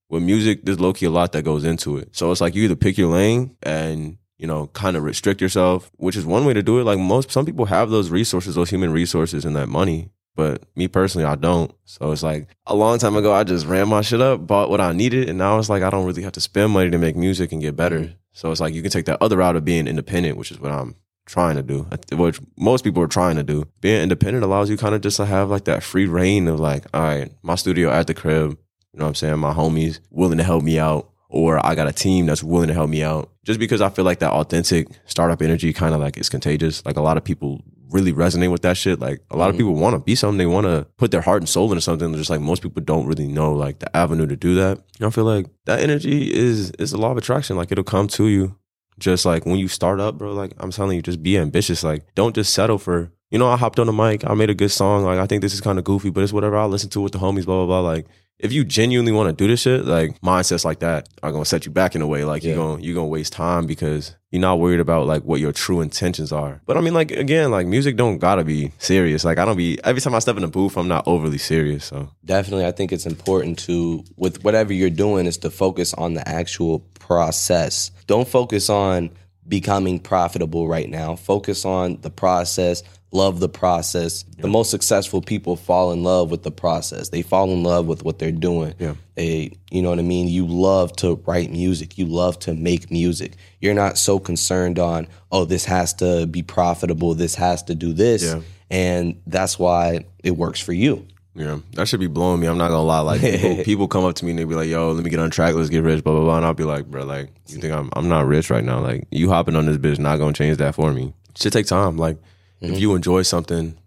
with 0.09 0.23
music, 0.23 0.65
there's 0.65 0.79
low 0.79 0.93
key 0.93 1.05
a 1.05 1.11
lot 1.11 1.33
that 1.33 1.43
goes 1.43 1.65
into 1.65 1.97
it. 1.97 2.15
So 2.15 2.31
it's 2.31 2.41
like 2.41 2.55
you 2.55 2.63
either 2.63 2.75
pick 2.75 2.97
your 2.97 3.11
lane 3.11 3.55
and 3.61 4.17
you 4.39 4.47
know, 4.47 4.67
kind 4.67 4.97
of 4.97 5.03
restrict 5.03 5.41
yourself, 5.41 5.91
which 5.97 6.15
is 6.15 6.25
one 6.25 6.45
way 6.45 6.53
to 6.53 6.63
do 6.63 6.79
it. 6.79 6.85
Like 6.85 6.97
most, 6.97 7.29
some 7.29 7.45
people 7.45 7.65
have 7.65 7.91
those 7.91 8.09
resources, 8.09 8.55
those 8.55 8.69
human 8.69 8.91
resources 8.91 9.45
and 9.45 9.55
that 9.55 9.67
money. 9.67 10.09
But 10.35 10.63
me 10.75 10.87
personally, 10.87 11.25
I 11.25 11.35
don't. 11.35 11.75
So 11.83 12.13
it's 12.13 12.23
like 12.23 12.47
a 12.65 12.73
long 12.73 12.97
time 12.97 13.17
ago, 13.17 13.33
I 13.33 13.43
just 13.43 13.65
ran 13.65 13.89
my 13.89 13.99
shit 13.99 14.21
up, 14.21 14.47
bought 14.47 14.69
what 14.69 14.79
I 14.79 14.93
needed. 14.93 15.27
And 15.27 15.37
now 15.37 15.59
it's 15.59 15.67
like, 15.67 15.83
I 15.83 15.89
don't 15.89 16.05
really 16.05 16.23
have 16.23 16.31
to 16.33 16.41
spend 16.41 16.71
money 16.71 16.89
to 16.89 16.97
make 16.97 17.17
music 17.17 17.51
and 17.51 17.61
get 17.61 17.75
better. 17.75 18.13
So 18.31 18.49
it's 18.49 18.61
like, 18.61 18.73
you 18.73 18.81
can 18.81 18.91
take 18.91 19.05
that 19.05 19.21
other 19.21 19.35
route 19.35 19.57
of 19.57 19.65
being 19.65 19.87
independent, 19.87 20.37
which 20.37 20.51
is 20.51 20.59
what 20.59 20.71
I'm 20.71 20.95
trying 21.25 21.57
to 21.57 21.63
do, 21.63 21.85
which 22.13 22.39
most 22.57 22.85
people 22.85 23.03
are 23.03 23.07
trying 23.07 23.35
to 23.35 23.43
do. 23.43 23.65
Being 23.81 24.01
independent 24.01 24.45
allows 24.45 24.69
you 24.69 24.77
kind 24.77 24.95
of 24.95 25.01
just 25.01 25.17
to 25.17 25.25
have 25.25 25.49
like 25.49 25.65
that 25.65 25.83
free 25.83 26.05
reign 26.05 26.47
of 26.47 26.61
like, 26.61 26.85
all 26.93 27.01
right, 27.01 27.33
my 27.43 27.55
studio 27.55 27.91
at 27.91 28.07
the 28.07 28.13
crib, 28.13 28.57
you 28.93 28.99
know 28.99 29.05
what 29.05 29.09
I'm 29.09 29.15
saying? 29.15 29.39
My 29.39 29.53
homies 29.53 29.99
willing 30.09 30.37
to 30.37 30.43
help 30.45 30.63
me 30.63 30.79
out, 30.79 31.08
or 31.29 31.63
I 31.65 31.75
got 31.75 31.87
a 31.87 31.93
team 31.93 32.25
that's 32.25 32.43
willing 32.43 32.67
to 32.67 32.73
help 32.73 32.89
me 32.89 33.03
out. 33.03 33.29
Just 33.43 33.59
because 33.59 33.81
I 33.81 33.89
feel 33.89 34.03
like 34.03 34.19
that 34.19 34.31
authentic 34.31 34.87
startup 35.05 35.41
energy 35.41 35.71
kind 35.71 35.93
of 35.93 36.01
like 36.01 36.17
is 36.17 36.29
contagious. 36.29 36.83
Like 36.85 36.97
a 36.97 37.01
lot 37.01 37.17
of 37.17 37.23
people 37.23 37.61
really 37.91 38.13
resonate 38.13 38.51
with 38.51 38.63
that 38.63 38.77
shit. 38.77 38.99
Like 38.99 39.21
a 39.29 39.37
lot 39.37 39.45
mm-hmm. 39.45 39.51
of 39.51 39.57
people 39.57 39.73
want 39.75 39.93
to 39.95 39.99
be 39.99 40.15
something. 40.15 40.37
They 40.37 40.45
want 40.45 40.65
to 40.65 40.87
put 40.97 41.11
their 41.11 41.21
heart 41.21 41.41
and 41.41 41.49
soul 41.49 41.71
into 41.71 41.81
something. 41.81 42.13
Just 42.15 42.29
like 42.29 42.41
most 42.41 42.61
people 42.61 42.81
don't 42.81 43.05
really 43.05 43.27
know 43.27 43.53
like 43.53 43.79
the 43.79 43.95
avenue 43.95 44.27
to 44.27 44.35
do 44.35 44.55
that. 44.55 44.77
You 44.77 45.01
know, 45.01 45.07
I 45.07 45.11
feel 45.11 45.23
like 45.23 45.47
that 45.65 45.79
energy 45.79 46.33
is 46.33 46.71
is 46.71 46.93
a 46.93 46.97
law 46.97 47.11
of 47.11 47.17
attraction. 47.17 47.55
Like 47.55 47.71
it'll 47.71 47.83
come 47.83 48.07
to 48.09 48.27
you. 48.27 48.55
Just 48.97 49.25
like 49.25 49.45
when 49.45 49.57
you 49.57 49.67
start 49.67 49.99
up, 49.99 50.17
bro. 50.17 50.33
Like 50.33 50.53
I'm 50.57 50.71
telling 50.71 50.95
you, 50.95 51.01
just 51.01 51.23
be 51.23 51.37
ambitious. 51.37 51.83
Like 51.83 52.03
don't 52.15 52.35
just 52.35 52.53
settle 52.53 52.77
for. 52.77 53.11
You 53.31 53.37
know, 53.37 53.47
I 53.47 53.57
hopped 53.57 53.77
on 53.77 53.85
the 53.85 53.93
mic. 53.93 54.27
I 54.27 54.33
made 54.33 54.49
a 54.49 54.55
good 54.55 54.71
song. 54.71 55.03
Like 55.03 55.19
I 55.19 55.27
think 55.27 55.43
this 55.43 55.53
is 55.53 55.61
kind 55.61 55.77
of 55.77 55.85
goofy, 55.85 56.09
but 56.09 56.23
it's 56.23 56.33
whatever. 56.33 56.57
I 56.57 56.65
listen 56.65 56.89
to 56.89 57.01
with 57.01 57.11
the 57.11 57.19
homies. 57.19 57.45
Blah 57.45 57.63
blah 57.63 57.67
blah. 57.67 57.81
Like 57.81 58.07
if 58.39 58.53
you 58.53 58.63
genuinely 58.63 59.11
want 59.11 59.27
to 59.27 59.33
do 59.33 59.49
this 59.49 59.61
shit, 59.61 59.85
like 59.85 60.19
mindsets 60.21 60.63
like 60.63 60.79
that 60.79 61.09
are 61.21 61.31
gonna 61.31 61.45
set 61.45 61.65
you 61.65 61.71
back 61.71 61.93
in 61.93 62.01
a 62.01 62.07
way. 62.07 62.23
Like 62.23 62.41
yeah. 62.41 62.55
you're 62.55 62.65
gonna 62.65 62.81
you're 62.81 62.95
gonna 62.95 63.07
waste 63.07 63.33
time 63.33 63.67
because 63.67 64.15
you're 64.31 64.41
not 64.41 64.59
worried 64.59 64.79
about 64.79 65.07
like 65.07 65.23
what 65.23 65.41
your 65.41 65.51
true 65.51 65.81
intentions 65.81 66.31
are. 66.31 66.61
But 66.65 66.77
I 66.77 66.81
mean, 66.81 66.93
like 66.93 67.11
again, 67.11 67.51
like 67.51 67.67
music 67.67 67.97
don't 67.97 68.17
gotta 68.17 68.45
be 68.45 68.71
serious. 68.77 69.25
Like 69.25 69.39
I 69.39 69.45
don't 69.45 69.57
be 69.57 69.77
every 69.83 70.01
time 70.01 70.15
I 70.15 70.19
step 70.19 70.37
in 70.37 70.41
the 70.41 70.47
booth, 70.47 70.77
I'm 70.77 70.87
not 70.87 71.05
overly 71.05 71.37
serious. 71.37 71.83
So 71.85 72.09
definitely, 72.23 72.65
I 72.65 72.71
think 72.71 72.93
it's 72.93 73.05
important 73.05 73.59
to 73.59 74.05
with 74.15 74.41
whatever 74.43 74.71
you're 74.71 74.89
doing 74.89 75.25
is 75.25 75.37
to 75.39 75.51
focus 75.51 75.93
on 75.93 76.13
the 76.13 76.27
actual 76.27 76.79
process. 76.99 77.91
Don't 78.07 78.27
focus 78.27 78.69
on 78.69 79.11
becoming 79.49 79.99
profitable 79.99 80.67
right 80.67 80.89
now. 80.89 81.15
Focus 81.15 81.65
on 81.65 81.99
the 82.01 82.09
process 82.09 82.83
love 83.11 83.39
the 83.39 83.49
process. 83.49 84.25
Yeah. 84.37 84.43
The 84.43 84.47
most 84.49 84.69
successful 84.69 85.21
people 85.21 85.55
fall 85.55 85.91
in 85.91 86.03
love 86.03 86.29
with 86.31 86.43
the 86.43 86.51
process. 86.51 87.09
They 87.09 87.21
fall 87.21 87.51
in 87.51 87.63
love 87.63 87.87
with 87.87 88.03
what 88.03 88.19
they're 88.19 88.31
doing. 88.31 88.75
Yeah. 88.79 88.95
They, 89.15 89.57
you 89.71 89.81
know 89.81 89.89
what 89.89 89.99
I 89.99 90.03
mean? 90.03 90.27
You 90.27 90.45
love 90.45 90.95
to 90.97 91.15
write 91.25 91.51
music. 91.51 91.97
You 91.97 92.05
love 92.05 92.39
to 92.39 92.53
make 92.53 92.91
music. 92.91 93.33
You're 93.59 93.73
not 93.73 93.97
so 93.97 94.19
concerned 94.19 94.79
on, 94.79 95.07
oh, 95.31 95.45
this 95.45 95.65
has 95.65 95.93
to 95.95 96.27
be 96.27 96.43
profitable. 96.43 97.15
This 97.15 97.35
has 97.35 97.63
to 97.63 97.75
do 97.75 97.93
this. 97.93 98.23
Yeah. 98.23 98.41
And 98.69 99.21
that's 99.25 99.57
why 99.57 100.05
it 100.23 100.31
works 100.31 100.59
for 100.59 100.73
you. 100.73 101.07
Yeah, 101.35 101.59
that 101.73 101.87
should 101.87 101.99
be 102.01 102.07
blowing 102.07 102.41
me. 102.41 102.47
I'm 102.47 102.57
not 102.57 102.69
gonna 102.69 102.83
lie. 102.83 102.99
Like 102.99 103.21
people, 103.21 103.63
people 103.63 103.87
come 103.87 104.03
up 104.03 104.15
to 104.15 104.25
me 104.25 104.31
and 104.31 104.39
they 104.39 104.43
be 104.43 104.55
like, 104.55 104.67
"Yo, 104.67 104.91
let 104.91 105.03
me 105.03 105.09
get 105.09 105.19
on 105.19 105.29
track. 105.29 105.55
Let's 105.55 105.69
get 105.69 105.83
rich." 105.83 106.03
Blah 106.03 106.13
blah 106.13 106.23
blah. 106.23 106.37
And 106.37 106.45
I'll 106.45 106.53
be 106.53 106.65
like, 106.65 106.87
"Bro, 106.87 107.05
like 107.05 107.29
you 107.47 107.59
think 107.59 107.73
I'm 107.73 107.89
I'm 107.93 108.09
not 108.09 108.25
rich 108.25 108.49
right 108.49 108.63
now? 108.63 108.79
Like 108.79 109.07
you 109.09 109.29
hopping 109.29 109.55
on 109.55 109.65
this 109.65 109.77
bitch 109.77 109.99
not 109.99 110.17
gonna 110.17 110.33
change 110.33 110.57
that 110.57 110.75
for 110.75 110.91
me. 110.91 111.13
Should 111.37 111.53
take 111.53 111.67
time. 111.67 111.97
Like 111.97 112.17
Mm-hmm. 112.61 112.73
If 112.73 112.79
you 112.79 112.95
enjoy 112.95 113.21
something, 113.21 113.77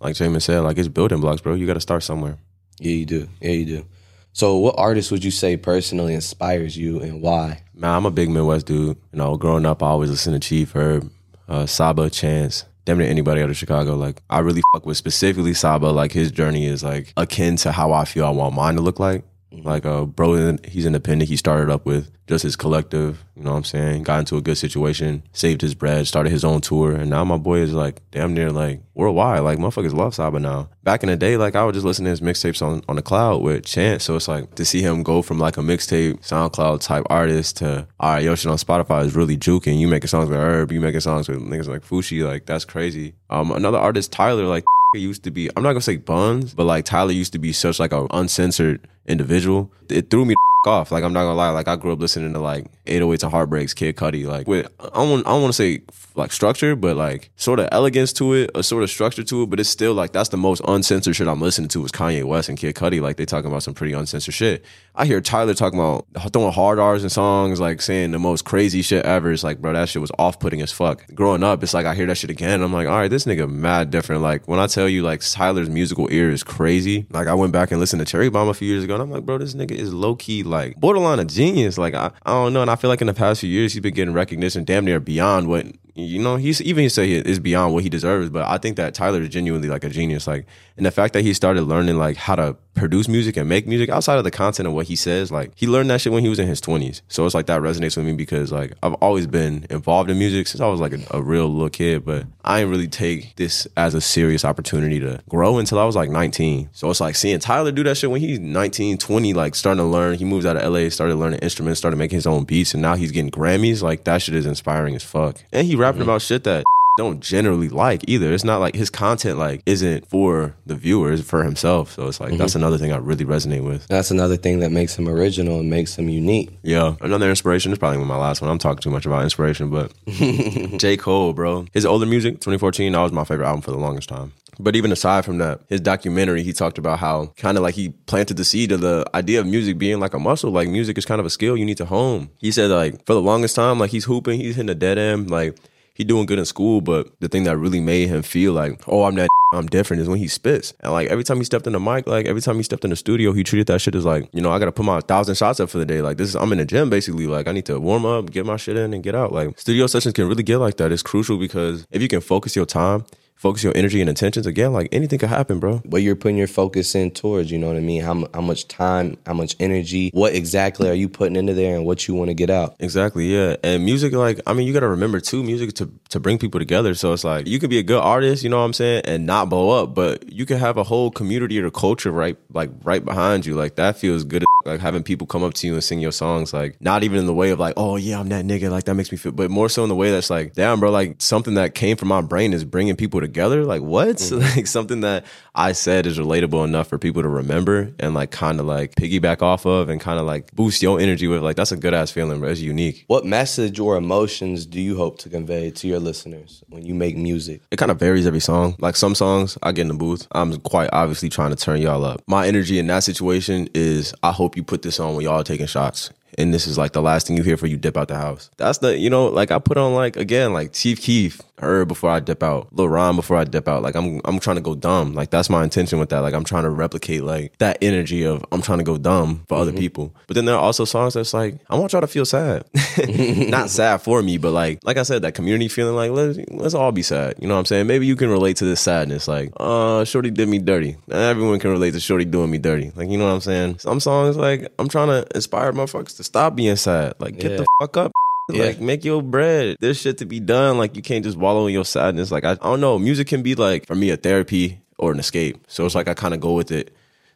like 0.00 0.14
Jamin 0.14 0.42
said, 0.42 0.60
like 0.60 0.78
it's 0.78 0.88
building 0.88 1.20
blocks, 1.20 1.40
bro. 1.40 1.54
You 1.54 1.66
got 1.66 1.74
to 1.74 1.80
start 1.80 2.02
somewhere. 2.02 2.38
Yeah, 2.78 2.92
you 2.92 3.06
do. 3.06 3.28
Yeah, 3.40 3.50
you 3.50 3.66
do. 3.66 3.86
So, 4.32 4.56
what 4.58 4.76
artist 4.78 5.10
would 5.10 5.24
you 5.24 5.30
say 5.30 5.56
personally 5.56 6.14
inspires 6.14 6.76
you, 6.76 7.00
and 7.00 7.20
why? 7.20 7.62
Man, 7.74 7.90
I'm 7.90 8.06
a 8.06 8.10
big 8.10 8.30
Midwest 8.30 8.66
dude. 8.66 8.96
You 9.12 9.18
know, 9.18 9.36
growing 9.36 9.66
up, 9.66 9.82
I 9.82 9.88
always 9.88 10.10
listened 10.10 10.40
to 10.40 10.48
Chief 10.48 10.72
Herb, 10.72 11.10
uh, 11.48 11.66
Saba, 11.66 12.08
Chance, 12.08 12.64
damn 12.84 12.98
near 12.98 13.08
anybody 13.08 13.42
out 13.42 13.50
of 13.50 13.56
Chicago. 13.56 13.96
Like, 13.96 14.22
I 14.30 14.38
really 14.38 14.62
fuck 14.72 14.86
with 14.86 14.96
specifically 14.96 15.52
Saba. 15.52 15.86
Like, 15.86 16.12
his 16.12 16.30
journey 16.30 16.66
is 16.66 16.84
like 16.84 17.12
akin 17.16 17.56
to 17.56 17.72
how 17.72 17.92
I 17.92 18.04
feel 18.04 18.24
I 18.24 18.30
want 18.30 18.54
mine 18.54 18.76
to 18.76 18.80
look 18.80 19.00
like. 19.00 19.24
Mm-hmm. 19.52 19.66
Like, 19.66 19.84
uh, 19.84 20.04
bro, 20.04 20.56
he's 20.64 20.86
independent. 20.86 21.28
He 21.28 21.36
started 21.36 21.70
up 21.70 21.84
with 21.84 22.10
just 22.28 22.44
his 22.44 22.56
collective. 22.56 23.24
You 23.36 23.42
know 23.42 23.50
what 23.52 23.58
I'm 23.58 23.64
saying? 23.64 24.04
Got 24.04 24.20
into 24.20 24.36
a 24.36 24.40
good 24.40 24.56
situation, 24.56 25.22
saved 25.32 25.60
his 25.60 25.74
bread, 25.74 26.06
started 26.06 26.30
his 26.30 26.44
own 26.44 26.60
tour, 26.60 26.92
and 26.92 27.10
now 27.10 27.24
my 27.24 27.36
boy 27.36 27.58
is 27.58 27.72
like 27.72 28.00
damn 28.12 28.32
near 28.32 28.52
like 28.52 28.80
worldwide. 28.94 29.40
Like 29.40 29.58
motherfuckers 29.58 29.92
love 29.92 30.14
Saba 30.14 30.38
now. 30.38 30.70
Back 30.84 31.02
in 31.02 31.08
the 31.08 31.16
day, 31.16 31.36
like 31.36 31.56
I 31.56 31.64
would 31.64 31.74
just 31.74 31.86
listen 31.86 32.04
to 32.04 32.10
his 32.10 32.20
mixtapes 32.20 32.62
on, 32.62 32.82
on 32.88 32.96
the 32.96 33.02
cloud 33.02 33.42
with 33.42 33.64
Chance. 33.64 34.04
So 34.04 34.16
it's 34.16 34.28
like 34.28 34.54
to 34.54 34.64
see 34.64 34.82
him 34.82 35.02
go 35.02 35.22
from 35.22 35.38
like 35.38 35.56
a 35.56 35.62
mixtape, 35.62 36.20
SoundCloud 36.20 36.80
type 36.80 37.04
artist 37.10 37.56
to 37.58 37.88
all 37.98 38.12
right, 38.12 38.22
yo 38.22 38.34
shit 38.36 38.50
on 38.50 38.58
Spotify 38.58 39.04
is 39.04 39.16
really 39.16 39.36
juking. 39.36 39.80
You 39.80 39.88
making 39.88 40.08
songs 40.08 40.30
with 40.30 40.38
Herb, 40.38 40.70
you 40.70 40.80
making 40.80 41.00
songs 41.00 41.28
with 41.28 41.38
niggas 41.38 41.68
like 41.68 41.82
Fushi, 41.82 42.24
like 42.24 42.46
that's 42.46 42.64
crazy. 42.64 43.14
Um, 43.28 43.50
another 43.50 43.78
artist, 43.78 44.12
Tyler, 44.12 44.44
like 44.44 44.64
used 44.98 45.22
to 45.22 45.30
be 45.30 45.48
I'm 45.56 45.62
not 45.62 45.70
gonna 45.70 45.82
say 45.82 45.98
buns, 45.98 46.52
but 46.52 46.64
like 46.64 46.84
Tyler 46.84 47.12
used 47.12 47.32
to 47.34 47.38
be 47.38 47.52
such 47.52 47.78
like 47.78 47.92
an 47.92 48.08
uncensored 48.10 48.88
individual. 49.06 49.70
It 49.88 50.10
threw 50.10 50.24
me 50.24 50.34
off. 50.66 50.92
Like 50.92 51.04
I'm 51.04 51.12
not 51.12 51.22
gonna 51.22 51.34
lie. 51.34 51.50
Like 51.50 51.68
I 51.68 51.76
grew 51.76 51.92
up 51.92 52.00
listening 52.00 52.32
to 52.32 52.38
like 52.38 52.66
808s 52.84 53.22
and 53.22 53.32
Heartbreaks, 53.32 53.74
Kid 53.74 53.96
Cudi. 53.96 54.26
Like 54.26 54.46
with 54.46 54.70
I 54.80 54.88
don't 55.04 55.26
I 55.26 55.32
want 55.32 55.46
to 55.46 55.52
say 55.52 55.82
like 56.14 56.32
structure, 56.32 56.76
but 56.76 56.96
like 56.96 57.30
sort 57.36 57.60
of 57.60 57.68
elegance 57.72 58.12
to 58.14 58.34
it, 58.34 58.50
a 58.54 58.62
sort 58.62 58.82
of 58.82 58.90
structure 58.90 59.22
to 59.22 59.42
it. 59.42 59.50
But 59.50 59.60
it's 59.60 59.68
still 59.68 59.94
like 59.94 60.12
that's 60.12 60.28
the 60.28 60.36
most 60.36 60.60
uncensored 60.66 61.16
shit 61.16 61.28
I'm 61.28 61.40
listening 61.40 61.68
to 61.68 61.84
is 61.84 61.92
Kanye 61.92 62.24
West 62.24 62.48
and 62.48 62.58
Kid 62.58 62.74
Cudi. 62.74 63.00
Like 63.00 63.16
they 63.16 63.24
talking 63.26 63.50
about 63.50 63.62
some 63.62 63.74
pretty 63.74 63.94
uncensored 63.94 64.34
shit. 64.34 64.64
I 64.94 65.06
hear 65.06 65.20
Tyler 65.20 65.54
talking 65.54 65.78
about 65.78 66.06
throwing 66.32 66.52
hard 66.52 66.78
R's 66.78 67.04
in 67.04 67.10
songs, 67.10 67.60
like 67.60 67.80
saying 67.80 68.10
the 68.10 68.18
most 68.18 68.44
crazy 68.44 68.82
shit 68.82 69.04
ever. 69.06 69.32
It's 69.32 69.44
like, 69.44 69.60
bro, 69.60 69.72
that 69.72 69.88
shit 69.88 70.02
was 70.02 70.12
off 70.18 70.40
putting 70.40 70.60
as 70.60 70.72
fuck. 70.72 71.06
Growing 71.14 71.42
up, 71.42 71.62
it's 71.62 71.72
like 71.72 71.86
I 71.86 71.94
hear 71.94 72.06
that 72.06 72.16
shit 72.16 72.30
again. 72.30 72.60
I'm 72.62 72.72
like, 72.72 72.88
all 72.88 72.98
right, 72.98 73.08
this 73.08 73.24
nigga 73.24 73.50
mad 73.50 73.90
different. 73.90 74.22
Like 74.22 74.46
when 74.46 74.60
I 74.60 74.66
tell 74.66 74.88
you, 74.88 75.02
like 75.02 75.22
Tyler's 75.22 75.70
musical 75.70 76.08
ear 76.10 76.30
is 76.30 76.42
crazy. 76.42 77.06
Like 77.10 77.28
I 77.28 77.34
went 77.34 77.52
back 77.52 77.70
and 77.70 77.80
listened 77.80 78.00
to 78.00 78.06
Cherry 78.06 78.28
Bomb 78.28 78.48
a 78.48 78.54
few 78.54 78.68
years 78.68 78.84
ago, 78.84 78.94
and 78.94 79.02
I'm 79.02 79.10
like, 79.10 79.24
bro, 79.24 79.38
this 79.38 79.54
nigga 79.54 79.72
is 79.72 79.94
low 79.94 80.16
key 80.16 80.42
like 80.50 80.76
borderline 80.76 81.18
a 81.18 81.24
genius. 81.24 81.78
Like 81.78 81.94
I, 81.94 82.10
I 82.24 82.32
don't 82.32 82.52
know, 82.52 82.62
and 82.62 82.70
I 82.70 82.76
feel 82.76 82.90
like 82.90 83.00
in 83.00 83.06
the 83.06 83.14
past 83.14 83.40
few 83.40 83.50
years 83.50 83.72
he's 83.72 83.80
been 83.80 83.94
getting 83.94 84.14
recognition 84.14 84.64
damn 84.64 84.84
near 84.84 85.00
beyond 85.00 85.48
what 85.48 85.66
you 85.94 86.18
know, 86.18 86.36
he's 86.36 86.60
even 86.62 86.82
he 86.82 86.88
say 86.88 87.06
he 87.06 87.16
is 87.16 87.38
beyond 87.38 87.74
what 87.74 87.82
he 87.82 87.88
deserves, 87.88 88.30
but 88.30 88.46
I 88.46 88.58
think 88.58 88.76
that 88.76 88.94
Tyler 88.94 89.22
is 89.22 89.28
genuinely 89.28 89.68
like 89.68 89.84
a 89.84 89.88
genius. 89.88 90.26
Like, 90.26 90.46
and 90.76 90.86
the 90.86 90.90
fact 90.90 91.12
that 91.14 91.22
he 91.22 91.34
started 91.34 91.62
learning 91.62 91.96
like 91.96 92.16
how 92.16 92.36
to 92.36 92.56
produce 92.74 93.08
music 93.08 93.36
and 93.36 93.48
make 93.48 93.66
music 93.66 93.90
outside 93.90 94.18
of 94.18 94.24
the 94.24 94.30
content 94.30 94.66
of 94.66 94.72
what 94.72 94.86
he 94.86 94.96
says, 94.96 95.30
like 95.30 95.52
he 95.54 95.66
learned 95.66 95.90
that 95.90 96.00
shit 96.00 96.12
when 96.12 96.22
he 96.22 96.28
was 96.28 96.38
in 96.38 96.48
his 96.48 96.60
twenties. 96.60 97.02
So 97.08 97.26
it's 97.26 97.34
like 97.34 97.46
that 97.46 97.60
resonates 97.60 97.96
with 97.96 98.06
me 98.06 98.14
because 98.14 98.52
like 98.52 98.72
I've 98.82 98.94
always 98.94 99.26
been 99.26 99.66
involved 99.70 100.10
in 100.10 100.18
music 100.18 100.46
since 100.46 100.60
I 100.60 100.68
was 100.68 100.80
like 100.80 100.92
a, 100.92 101.00
a 101.10 101.22
real 101.22 101.48
little 101.48 101.68
kid, 101.70 102.04
but 102.04 102.26
I 102.44 102.60
didn't 102.60 102.70
really 102.70 102.88
take 102.88 103.36
this 103.36 103.66
as 103.76 103.94
a 103.94 104.00
serious 104.00 104.44
opportunity 104.44 105.00
to 105.00 105.22
grow 105.28 105.58
until 105.58 105.78
I 105.78 105.84
was 105.84 105.96
like 105.96 106.10
19. 106.10 106.70
So 106.72 106.90
it's 106.90 107.00
like 107.00 107.16
seeing 107.16 107.38
Tyler 107.38 107.72
do 107.72 107.82
that 107.84 107.96
shit 107.96 108.10
when 108.10 108.20
he's 108.20 108.38
19, 108.38 108.98
20, 108.98 109.32
like 109.34 109.54
starting 109.54 109.82
to 109.82 109.88
learn. 109.88 110.16
He 110.16 110.24
moves 110.24 110.46
out 110.46 110.56
of 110.56 110.72
LA, 110.72 110.88
started 110.88 111.16
learning 111.16 111.40
instruments, 111.40 111.78
started 111.78 111.96
making 111.96 112.16
his 112.16 112.26
own 112.26 112.44
beats, 112.44 112.74
and 112.74 112.82
now 112.82 112.94
he's 112.94 113.12
getting 113.12 113.30
Grammys. 113.30 113.82
Like 113.82 114.04
that 114.04 114.22
shit 114.22 114.34
is 114.34 114.46
inspiring 114.46 114.94
as 114.94 115.04
fuck. 115.04 115.42
And 115.52 115.66
he 115.66 115.76
rapping 115.76 116.00
mm-hmm. 116.00 116.10
about 116.10 116.22
shit 116.22 116.44
that 116.44 116.64
don't 116.96 117.20
generally 117.20 117.68
like 117.68 118.02
either. 118.08 118.32
It's 118.32 118.44
not 118.44 118.58
like 118.58 118.74
his 118.74 118.90
content 118.90 119.38
like 119.38 119.62
isn't 119.66 120.08
for 120.08 120.54
the 120.66 120.74
viewers, 120.74 121.22
for 121.22 121.44
himself. 121.44 121.92
So 121.92 122.08
it's 122.08 122.20
like 122.20 122.30
mm-hmm. 122.30 122.38
that's 122.38 122.54
another 122.54 122.78
thing 122.78 122.92
I 122.92 122.96
really 122.96 123.24
resonate 123.24 123.64
with. 123.64 123.86
That's 123.88 124.10
another 124.10 124.36
thing 124.36 124.60
that 124.60 124.70
makes 124.70 124.96
him 124.96 125.08
original 125.08 125.60
and 125.60 125.70
makes 125.70 125.96
him 125.96 126.08
unique. 126.08 126.50
Yeah. 126.62 126.96
Another 127.00 127.28
inspiration 127.28 127.72
is 127.72 127.78
probably 127.78 127.98
my 128.04 128.16
last 128.16 128.42
one. 128.42 128.50
I'm 128.50 128.58
talking 128.58 128.80
too 128.80 128.90
much 128.90 129.06
about 129.06 129.22
inspiration, 129.22 129.70
but 129.70 129.92
J. 130.06 130.96
Cole, 130.96 131.32
bro. 131.32 131.66
His 131.72 131.86
older 131.86 132.06
music, 132.06 132.34
2014, 132.34 132.92
that 132.92 133.00
was 133.00 133.12
my 133.12 133.24
favorite 133.24 133.46
album 133.46 133.62
for 133.62 133.70
the 133.70 133.78
longest 133.78 134.08
time. 134.08 134.32
But 134.58 134.76
even 134.76 134.92
aside 134.92 135.24
from 135.24 135.38
that, 135.38 135.60
his 135.68 135.80
documentary, 135.80 136.42
he 136.42 136.52
talked 136.52 136.76
about 136.76 136.98
how 136.98 137.32
kind 137.38 137.56
of 137.56 137.62
like 137.62 137.74
he 137.74 137.90
planted 138.06 138.36
the 138.36 138.44
seed 138.44 138.72
of 138.72 138.82
the 138.82 139.04
idea 139.14 139.40
of 139.40 139.46
music 139.46 139.78
being 139.78 140.00
like 140.00 140.12
a 140.12 140.18
muscle. 140.18 140.50
Like 140.50 140.68
music 140.68 140.98
is 140.98 141.06
kind 141.06 141.18
of 141.18 141.26
a 141.26 141.30
skill 141.30 141.56
you 141.56 141.64
need 141.64 141.78
to 141.78 141.86
hone. 141.86 142.28
He 142.38 142.52
said 142.52 142.70
like 142.70 143.06
for 143.06 143.14
the 143.14 143.22
longest 143.22 143.56
time, 143.56 143.78
like 143.78 143.90
he's 143.90 144.04
hooping, 144.04 144.38
he's 144.38 144.56
hitting 144.56 144.68
a 144.68 144.74
dead 144.74 144.98
end. 144.98 145.30
Like 145.30 145.56
he 146.00 146.04
doing 146.04 146.24
good 146.24 146.38
in 146.38 146.46
school, 146.46 146.80
but 146.80 147.08
the 147.20 147.28
thing 147.28 147.44
that 147.44 147.58
really 147.58 147.78
made 147.78 148.08
him 148.08 148.22
feel 148.22 148.54
like, 148.54 148.82
oh, 148.88 149.04
I'm 149.04 149.14
that 149.16 149.28
I'm 149.52 149.66
different 149.66 150.00
is 150.00 150.08
when 150.08 150.18
he 150.18 150.28
spits. 150.28 150.72
And 150.80 150.92
like 150.92 151.08
every 151.08 151.24
time 151.24 151.38
he 151.38 151.44
stepped 151.44 151.66
in 151.66 151.72
the 151.74 151.80
mic, 151.80 152.06
like 152.06 152.26
every 152.26 152.40
time 152.40 152.56
he 152.56 152.62
stepped 152.62 152.84
in 152.84 152.90
the 152.90 152.96
studio, 152.96 153.32
he 153.32 153.42
treated 153.44 153.66
that 153.66 153.80
shit 153.80 153.94
as 153.94 154.04
like, 154.04 154.28
you 154.32 154.40
know, 154.40 154.50
I 154.50 154.58
gotta 154.58 154.72
put 154.72 154.86
my 154.86 155.00
thousand 155.00 155.34
shots 155.34 155.60
up 155.60 155.68
for 155.68 155.78
the 155.78 155.84
day. 155.84 156.00
Like 156.00 156.16
this 156.16 156.28
is 156.28 156.36
I'm 156.36 156.52
in 156.52 156.58
the 156.58 156.64
gym 156.64 156.88
basically. 156.88 157.26
Like 157.26 157.48
I 157.48 157.52
need 157.52 157.66
to 157.66 157.78
warm 157.78 158.06
up, 158.06 158.30
get 158.30 158.46
my 158.46 158.56
shit 158.56 158.76
in 158.76 158.94
and 158.94 159.02
get 159.02 159.14
out. 159.14 159.32
Like 159.32 159.58
studio 159.58 159.86
sessions 159.88 160.14
can 160.14 160.26
really 160.28 160.42
get 160.42 160.58
like 160.58 160.76
that. 160.78 160.92
It's 160.92 161.02
crucial 161.02 161.36
because 161.36 161.86
if 161.90 162.00
you 162.00 162.08
can 162.08 162.20
focus 162.20 162.56
your 162.56 162.66
time 162.66 163.04
focus 163.40 163.64
your 163.64 163.74
energy 163.74 164.02
and 164.02 164.10
intentions 164.10 164.46
again 164.46 164.70
like 164.70 164.86
anything 164.92 165.18
could 165.18 165.30
happen 165.30 165.58
bro. 165.58 165.78
What 165.78 166.02
you're 166.02 166.14
putting 166.14 166.36
your 166.36 166.46
focus 166.46 166.94
in 166.94 167.10
towards 167.10 167.50
you 167.50 167.58
know 167.58 167.68
what 167.68 167.76
i 167.76 167.80
mean? 167.80 168.02
How, 168.02 168.28
how 168.34 168.42
much 168.42 168.68
time 168.68 169.16
how 169.24 169.32
much 169.32 169.56
energy 169.58 170.10
what 170.12 170.34
exactly 170.34 170.90
are 170.90 170.94
you 170.94 171.08
putting 171.08 171.36
into 171.36 171.54
there 171.54 171.74
and 171.74 171.86
what 171.86 172.06
you 172.06 172.14
want 172.14 172.28
to 172.28 172.34
get 172.34 172.50
out? 172.50 172.76
Exactly 172.80 173.34
yeah. 173.34 173.56
And 173.64 173.82
music 173.82 174.12
like 174.12 174.40
i 174.46 174.52
mean 174.52 174.66
you 174.66 174.74
got 174.74 174.80
to 174.80 174.88
remember 174.88 175.20
too 175.20 175.42
music 175.42 175.72
to, 175.74 175.90
to 176.10 176.20
bring 176.20 176.36
people 176.36 176.60
together. 176.60 176.94
So 176.94 177.14
it's 177.14 177.24
like 177.24 177.46
you 177.46 177.58
could 177.58 177.70
be 177.70 177.78
a 177.78 177.82
good 177.82 178.02
artist 178.02 178.44
you 178.44 178.50
know 178.50 178.58
what 178.58 178.64
i'm 178.64 178.74
saying 178.74 179.02
and 179.06 179.24
not 179.24 179.48
blow 179.48 179.82
up 179.82 179.94
but 179.94 180.30
you 180.30 180.44
can 180.44 180.58
have 180.58 180.76
a 180.76 180.84
whole 180.84 181.10
community 181.10 181.58
or 181.58 181.70
culture 181.70 182.10
right 182.10 182.36
like 182.52 182.70
right 182.82 183.04
behind 183.04 183.46
you. 183.46 183.54
Like 183.54 183.76
that 183.76 183.96
feels 183.96 184.24
good 184.24 184.44
like 184.64 184.80
having 184.80 185.02
people 185.02 185.26
come 185.26 185.42
up 185.42 185.54
to 185.54 185.66
you 185.66 185.74
and 185.74 185.82
sing 185.82 186.00
your 186.00 186.12
songs, 186.12 186.52
like 186.52 186.80
not 186.80 187.02
even 187.02 187.18
in 187.18 187.26
the 187.26 187.34
way 187.34 187.50
of 187.50 187.58
like, 187.58 187.74
oh 187.76 187.96
yeah, 187.96 188.20
I'm 188.20 188.28
that 188.28 188.44
nigga, 188.44 188.70
like 188.70 188.84
that 188.84 188.94
makes 188.94 189.10
me 189.10 189.18
feel, 189.18 189.32
but 189.32 189.50
more 189.50 189.68
so 189.68 189.82
in 189.82 189.88
the 189.88 189.94
way 189.94 190.10
that's 190.10 190.30
like, 190.30 190.54
damn, 190.54 190.80
bro, 190.80 190.90
like 190.90 191.16
something 191.20 191.54
that 191.54 191.74
came 191.74 191.96
from 191.96 192.08
my 192.08 192.20
brain 192.20 192.52
is 192.52 192.64
bringing 192.64 192.96
people 192.96 193.20
together. 193.20 193.64
Like 193.64 193.82
what? 193.82 194.16
Mm-hmm. 194.16 194.40
Like 194.60 194.66
something 194.66 195.02
that 195.02 195.26
I 195.54 195.72
said 195.72 196.06
is 196.06 196.18
relatable 196.18 196.64
enough 196.64 196.88
for 196.88 196.98
people 196.98 197.22
to 197.22 197.28
remember 197.28 197.92
and 198.00 198.14
like 198.14 198.30
kind 198.30 198.58
of 198.58 198.66
like 198.66 198.94
piggyback 198.94 199.42
off 199.42 199.64
of 199.64 199.88
and 199.88 200.00
kind 200.00 200.18
of 200.18 200.26
like 200.26 200.52
boost 200.54 200.82
your 200.82 200.98
energy 200.98 201.28
with. 201.28 201.42
Like 201.42 201.56
that's 201.56 201.72
a 201.72 201.76
good 201.76 201.94
ass 201.94 202.10
feeling, 202.10 202.40
bro. 202.40 202.48
It's 202.48 202.60
unique. 202.60 203.04
What 203.06 203.24
message 203.24 203.78
or 203.78 203.96
emotions 203.96 204.66
do 204.66 204.80
you 204.80 204.96
hope 204.96 205.18
to 205.18 205.28
convey 205.28 205.70
to 205.70 205.86
your 205.86 206.00
listeners 206.00 206.64
when 206.68 206.84
you 206.84 206.94
make 206.94 207.16
music? 207.16 207.62
It 207.70 207.76
kind 207.76 207.90
of 207.90 207.98
varies 207.98 208.26
every 208.26 208.40
song. 208.40 208.76
Like 208.78 208.96
some 208.96 209.14
songs, 209.14 209.56
I 209.62 209.72
get 209.72 209.82
in 209.82 209.88
the 209.88 209.94
booth. 209.94 210.26
I'm 210.32 210.58
quite 210.60 210.90
obviously 210.92 211.28
trying 211.28 211.50
to 211.50 211.56
turn 211.56 211.80
y'all 211.80 212.04
up. 212.04 212.22
My 212.26 212.46
energy 212.46 212.78
in 212.78 212.86
that 212.88 213.04
situation 213.04 213.68
is 213.74 214.14
I 214.22 214.32
hope 214.32 214.49
you 214.56 214.62
put 214.62 214.82
this 214.82 215.00
on 215.00 215.14
when 215.14 215.24
y'all 215.24 215.44
taking 215.44 215.66
shots 215.66 216.10
and 216.38 216.54
this 216.54 216.66
is 216.66 216.78
like 216.78 216.92
the 216.92 217.02
last 217.02 217.26
thing 217.26 217.36
you 217.36 217.42
hear 217.42 217.54
before 217.56 217.68
you 217.68 217.76
dip 217.76 217.96
out 217.96 218.08
the 218.08 218.16
house. 218.16 218.50
That's 218.56 218.78
the 218.78 218.96
you 218.96 219.10
know 219.10 219.26
like 219.26 219.50
I 219.50 219.58
put 219.58 219.76
on 219.76 219.94
like 219.94 220.16
again 220.16 220.52
like 220.52 220.72
Chief 220.72 221.00
Keef, 221.00 221.40
her 221.60 221.84
before 221.84 222.10
I 222.10 222.20
dip 222.20 222.42
out, 222.42 222.68
Lil 222.72 222.88
Ron 222.88 223.16
before 223.16 223.36
I 223.36 223.44
dip 223.44 223.68
out. 223.68 223.82
Like 223.82 223.94
I'm 223.94 224.20
I'm 224.24 224.38
trying 224.38 224.56
to 224.56 224.62
go 224.62 224.74
dumb. 224.74 225.14
Like 225.14 225.30
that's 225.30 225.50
my 225.50 225.62
intention 225.64 225.98
with 225.98 226.08
that. 226.10 226.20
Like 226.20 226.34
I'm 226.34 226.44
trying 226.44 226.64
to 226.64 226.70
replicate 226.70 227.22
like 227.22 227.56
that 227.58 227.78
energy 227.82 228.24
of 228.24 228.44
I'm 228.52 228.62
trying 228.62 228.78
to 228.78 228.84
go 228.84 228.98
dumb 228.98 229.44
for 229.48 229.54
mm-hmm. 229.54 229.62
other 229.62 229.72
people. 229.72 230.12
But 230.26 230.34
then 230.34 230.44
there 230.44 230.54
are 230.54 230.60
also 230.60 230.84
songs 230.84 231.14
that's 231.14 231.34
like 231.34 231.56
I 231.68 231.76
want 231.76 231.92
y'all 231.92 232.00
to 232.00 232.06
feel 232.06 232.24
sad, 232.24 232.64
not 233.08 233.70
sad 233.70 234.02
for 234.02 234.22
me, 234.22 234.38
but 234.38 234.52
like 234.52 234.80
like 234.84 234.96
I 234.96 235.02
said 235.02 235.22
that 235.22 235.34
community 235.34 235.68
feeling 235.68 235.96
like 235.96 236.10
let's 236.10 236.38
let's 236.50 236.74
all 236.74 236.92
be 236.92 237.02
sad. 237.02 237.36
You 237.40 237.48
know 237.48 237.54
what 237.54 237.60
I'm 237.60 237.66
saying? 237.66 237.86
Maybe 237.86 238.06
you 238.06 238.16
can 238.16 238.30
relate 238.30 238.56
to 238.58 238.64
this 238.64 238.80
sadness. 238.80 239.28
Like 239.28 239.52
uh, 239.58 240.04
Shorty 240.04 240.30
did 240.30 240.48
me 240.48 240.58
dirty. 240.58 240.96
Everyone 241.10 241.58
can 241.58 241.70
relate 241.70 241.92
to 241.92 242.00
Shorty 242.00 242.24
doing 242.24 242.50
me 242.50 242.58
dirty. 242.58 242.92
Like 242.94 243.08
you 243.08 243.18
know 243.18 243.26
what 243.26 243.34
I'm 243.34 243.40
saying? 243.40 243.78
Some 243.78 244.00
songs 244.00 244.36
like 244.36 244.72
I'm 244.78 244.88
trying 244.88 245.08
to 245.08 245.26
inspire 245.34 245.72
motherfuckers 245.72 246.16
to 246.16 246.24
stop 246.24 246.56
being 246.56 246.76
sad. 246.76 247.14
Like, 247.18 247.38
get 247.38 247.52
yeah. 247.52 247.56
the 247.58 247.66
fuck 247.78 247.96
up. 247.96 248.12
Yeah. 248.60 248.64
Like 248.64 248.80
make 248.80 249.04
your 249.04 249.22
bread. 249.22 249.76
There's 249.80 250.00
shit 250.00 250.18
to 250.18 250.26
be 250.26 250.40
done. 250.40 250.78
Like 250.78 250.96
you 250.96 251.02
can't 251.02 251.24
just 251.24 251.36
wallow 251.36 251.66
in 251.66 251.72
your 251.72 251.84
sadness. 251.84 252.30
Like 252.30 252.44
I, 252.44 252.52
I 252.52 252.54
don't 252.54 252.80
know. 252.80 252.98
Music 252.98 253.26
can 253.28 253.42
be 253.42 253.54
like 253.54 253.86
for 253.86 253.94
me 253.94 254.10
a 254.10 254.16
therapy 254.16 254.80
or 254.98 255.12
an 255.12 255.18
escape. 255.18 255.64
So 255.68 255.86
it's 255.86 255.94
like 255.94 256.08
I 256.08 256.14
kind 256.14 256.34
of 256.34 256.40
go 256.40 256.52
with 256.52 256.70
it 256.70 256.94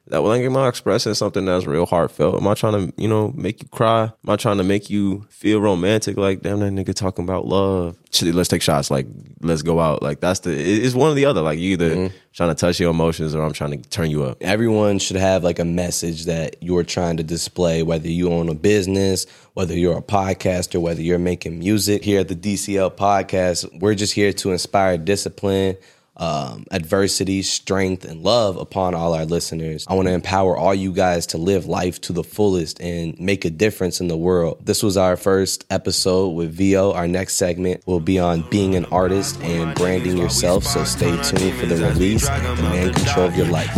that 0.08 0.22
when 0.22 0.42
am 0.42 0.56
I 0.56 0.68
expressing 0.68 1.14
something 1.14 1.46
that's 1.46 1.64
real 1.64 1.86
heartfelt? 1.86 2.36
Am 2.36 2.46
I 2.46 2.54
trying 2.54 2.92
to, 2.92 3.02
you 3.02 3.08
know, 3.08 3.32
make 3.34 3.62
you 3.62 3.68
cry? 3.68 4.02
Am 4.04 4.30
I 4.30 4.36
trying 4.36 4.58
to 4.58 4.64
make 4.64 4.90
you 4.90 5.26
feel 5.30 5.60
romantic? 5.60 6.18
Like, 6.18 6.42
damn, 6.42 6.60
that 6.60 6.72
nigga 6.72 6.94
talking 6.94 7.24
about 7.24 7.46
love. 7.46 7.96
Let's 8.22 8.48
take 8.48 8.60
shots. 8.60 8.90
Like, 8.90 9.06
let's 9.40 9.62
go 9.62 9.80
out. 9.80 10.02
Like, 10.02 10.20
that's 10.20 10.40
the, 10.40 10.52
it's 10.54 10.94
one 10.94 11.10
or 11.10 11.14
the 11.14 11.24
other. 11.24 11.40
Like, 11.40 11.58
you 11.58 11.70
either 11.72 11.90
mm-hmm. 11.90 12.16
trying 12.34 12.50
to 12.50 12.54
touch 12.54 12.78
your 12.78 12.90
emotions 12.90 13.34
or 13.34 13.42
I'm 13.42 13.54
trying 13.54 13.80
to 13.82 13.88
turn 13.88 14.10
you 14.10 14.24
up. 14.24 14.36
Everyone 14.42 14.98
should 14.98 15.16
have 15.16 15.42
like 15.42 15.58
a 15.58 15.64
message 15.64 16.26
that 16.26 16.56
you're 16.60 16.84
trying 16.84 17.16
to 17.16 17.22
display, 17.22 17.82
whether 17.82 18.08
you 18.08 18.30
own 18.30 18.50
a 18.50 18.54
business, 18.54 19.26
whether 19.54 19.76
you're 19.76 19.96
a 19.96 20.02
podcaster, 20.02 20.80
whether 20.80 21.00
you're 21.00 21.18
making 21.18 21.58
music. 21.58 22.04
Here 22.04 22.20
at 22.20 22.28
the 22.28 22.36
DCL 22.36 22.96
podcast, 22.96 23.80
we're 23.80 23.94
just 23.94 24.12
here 24.12 24.34
to 24.34 24.52
inspire 24.52 24.98
discipline 24.98 25.78
um, 26.16 26.64
adversity, 26.70 27.42
strength, 27.42 28.04
and 28.04 28.22
love 28.22 28.56
upon 28.56 28.94
all 28.94 29.14
our 29.14 29.24
listeners. 29.24 29.84
I 29.88 29.94
want 29.94 30.08
to 30.08 30.14
empower 30.14 30.56
all 30.56 30.74
you 30.74 30.92
guys 30.92 31.26
to 31.28 31.38
live 31.38 31.66
life 31.66 32.00
to 32.02 32.12
the 32.12 32.24
fullest 32.24 32.80
and 32.80 33.18
make 33.18 33.44
a 33.44 33.50
difference 33.50 34.00
in 34.00 34.08
the 34.08 34.16
world. 34.16 34.64
This 34.64 34.82
was 34.82 34.96
our 34.96 35.16
first 35.16 35.64
episode 35.70 36.28
with 36.30 36.52
Veo. 36.52 36.92
Our 36.92 37.08
next 37.08 37.34
segment 37.34 37.86
will 37.86 38.00
be 38.00 38.18
on 38.18 38.48
being 38.50 38.74
an 38.74 38.84
artist 38.86 39.40
and 39.40 39.74
branding 39.74 40.16
yourself. 40.16 40.64
So 40.64 40.84
stay 40.84 41.10
tuned 41.22 41.58
for 41.58 41.66
the 41.66 41.76
release 41.76 42.28
and 42.28 42.62
man 42.62 42.94
control 42.94 43.26
of 43.26 43.36
your 43.36 43.46
life. 43.46 43.74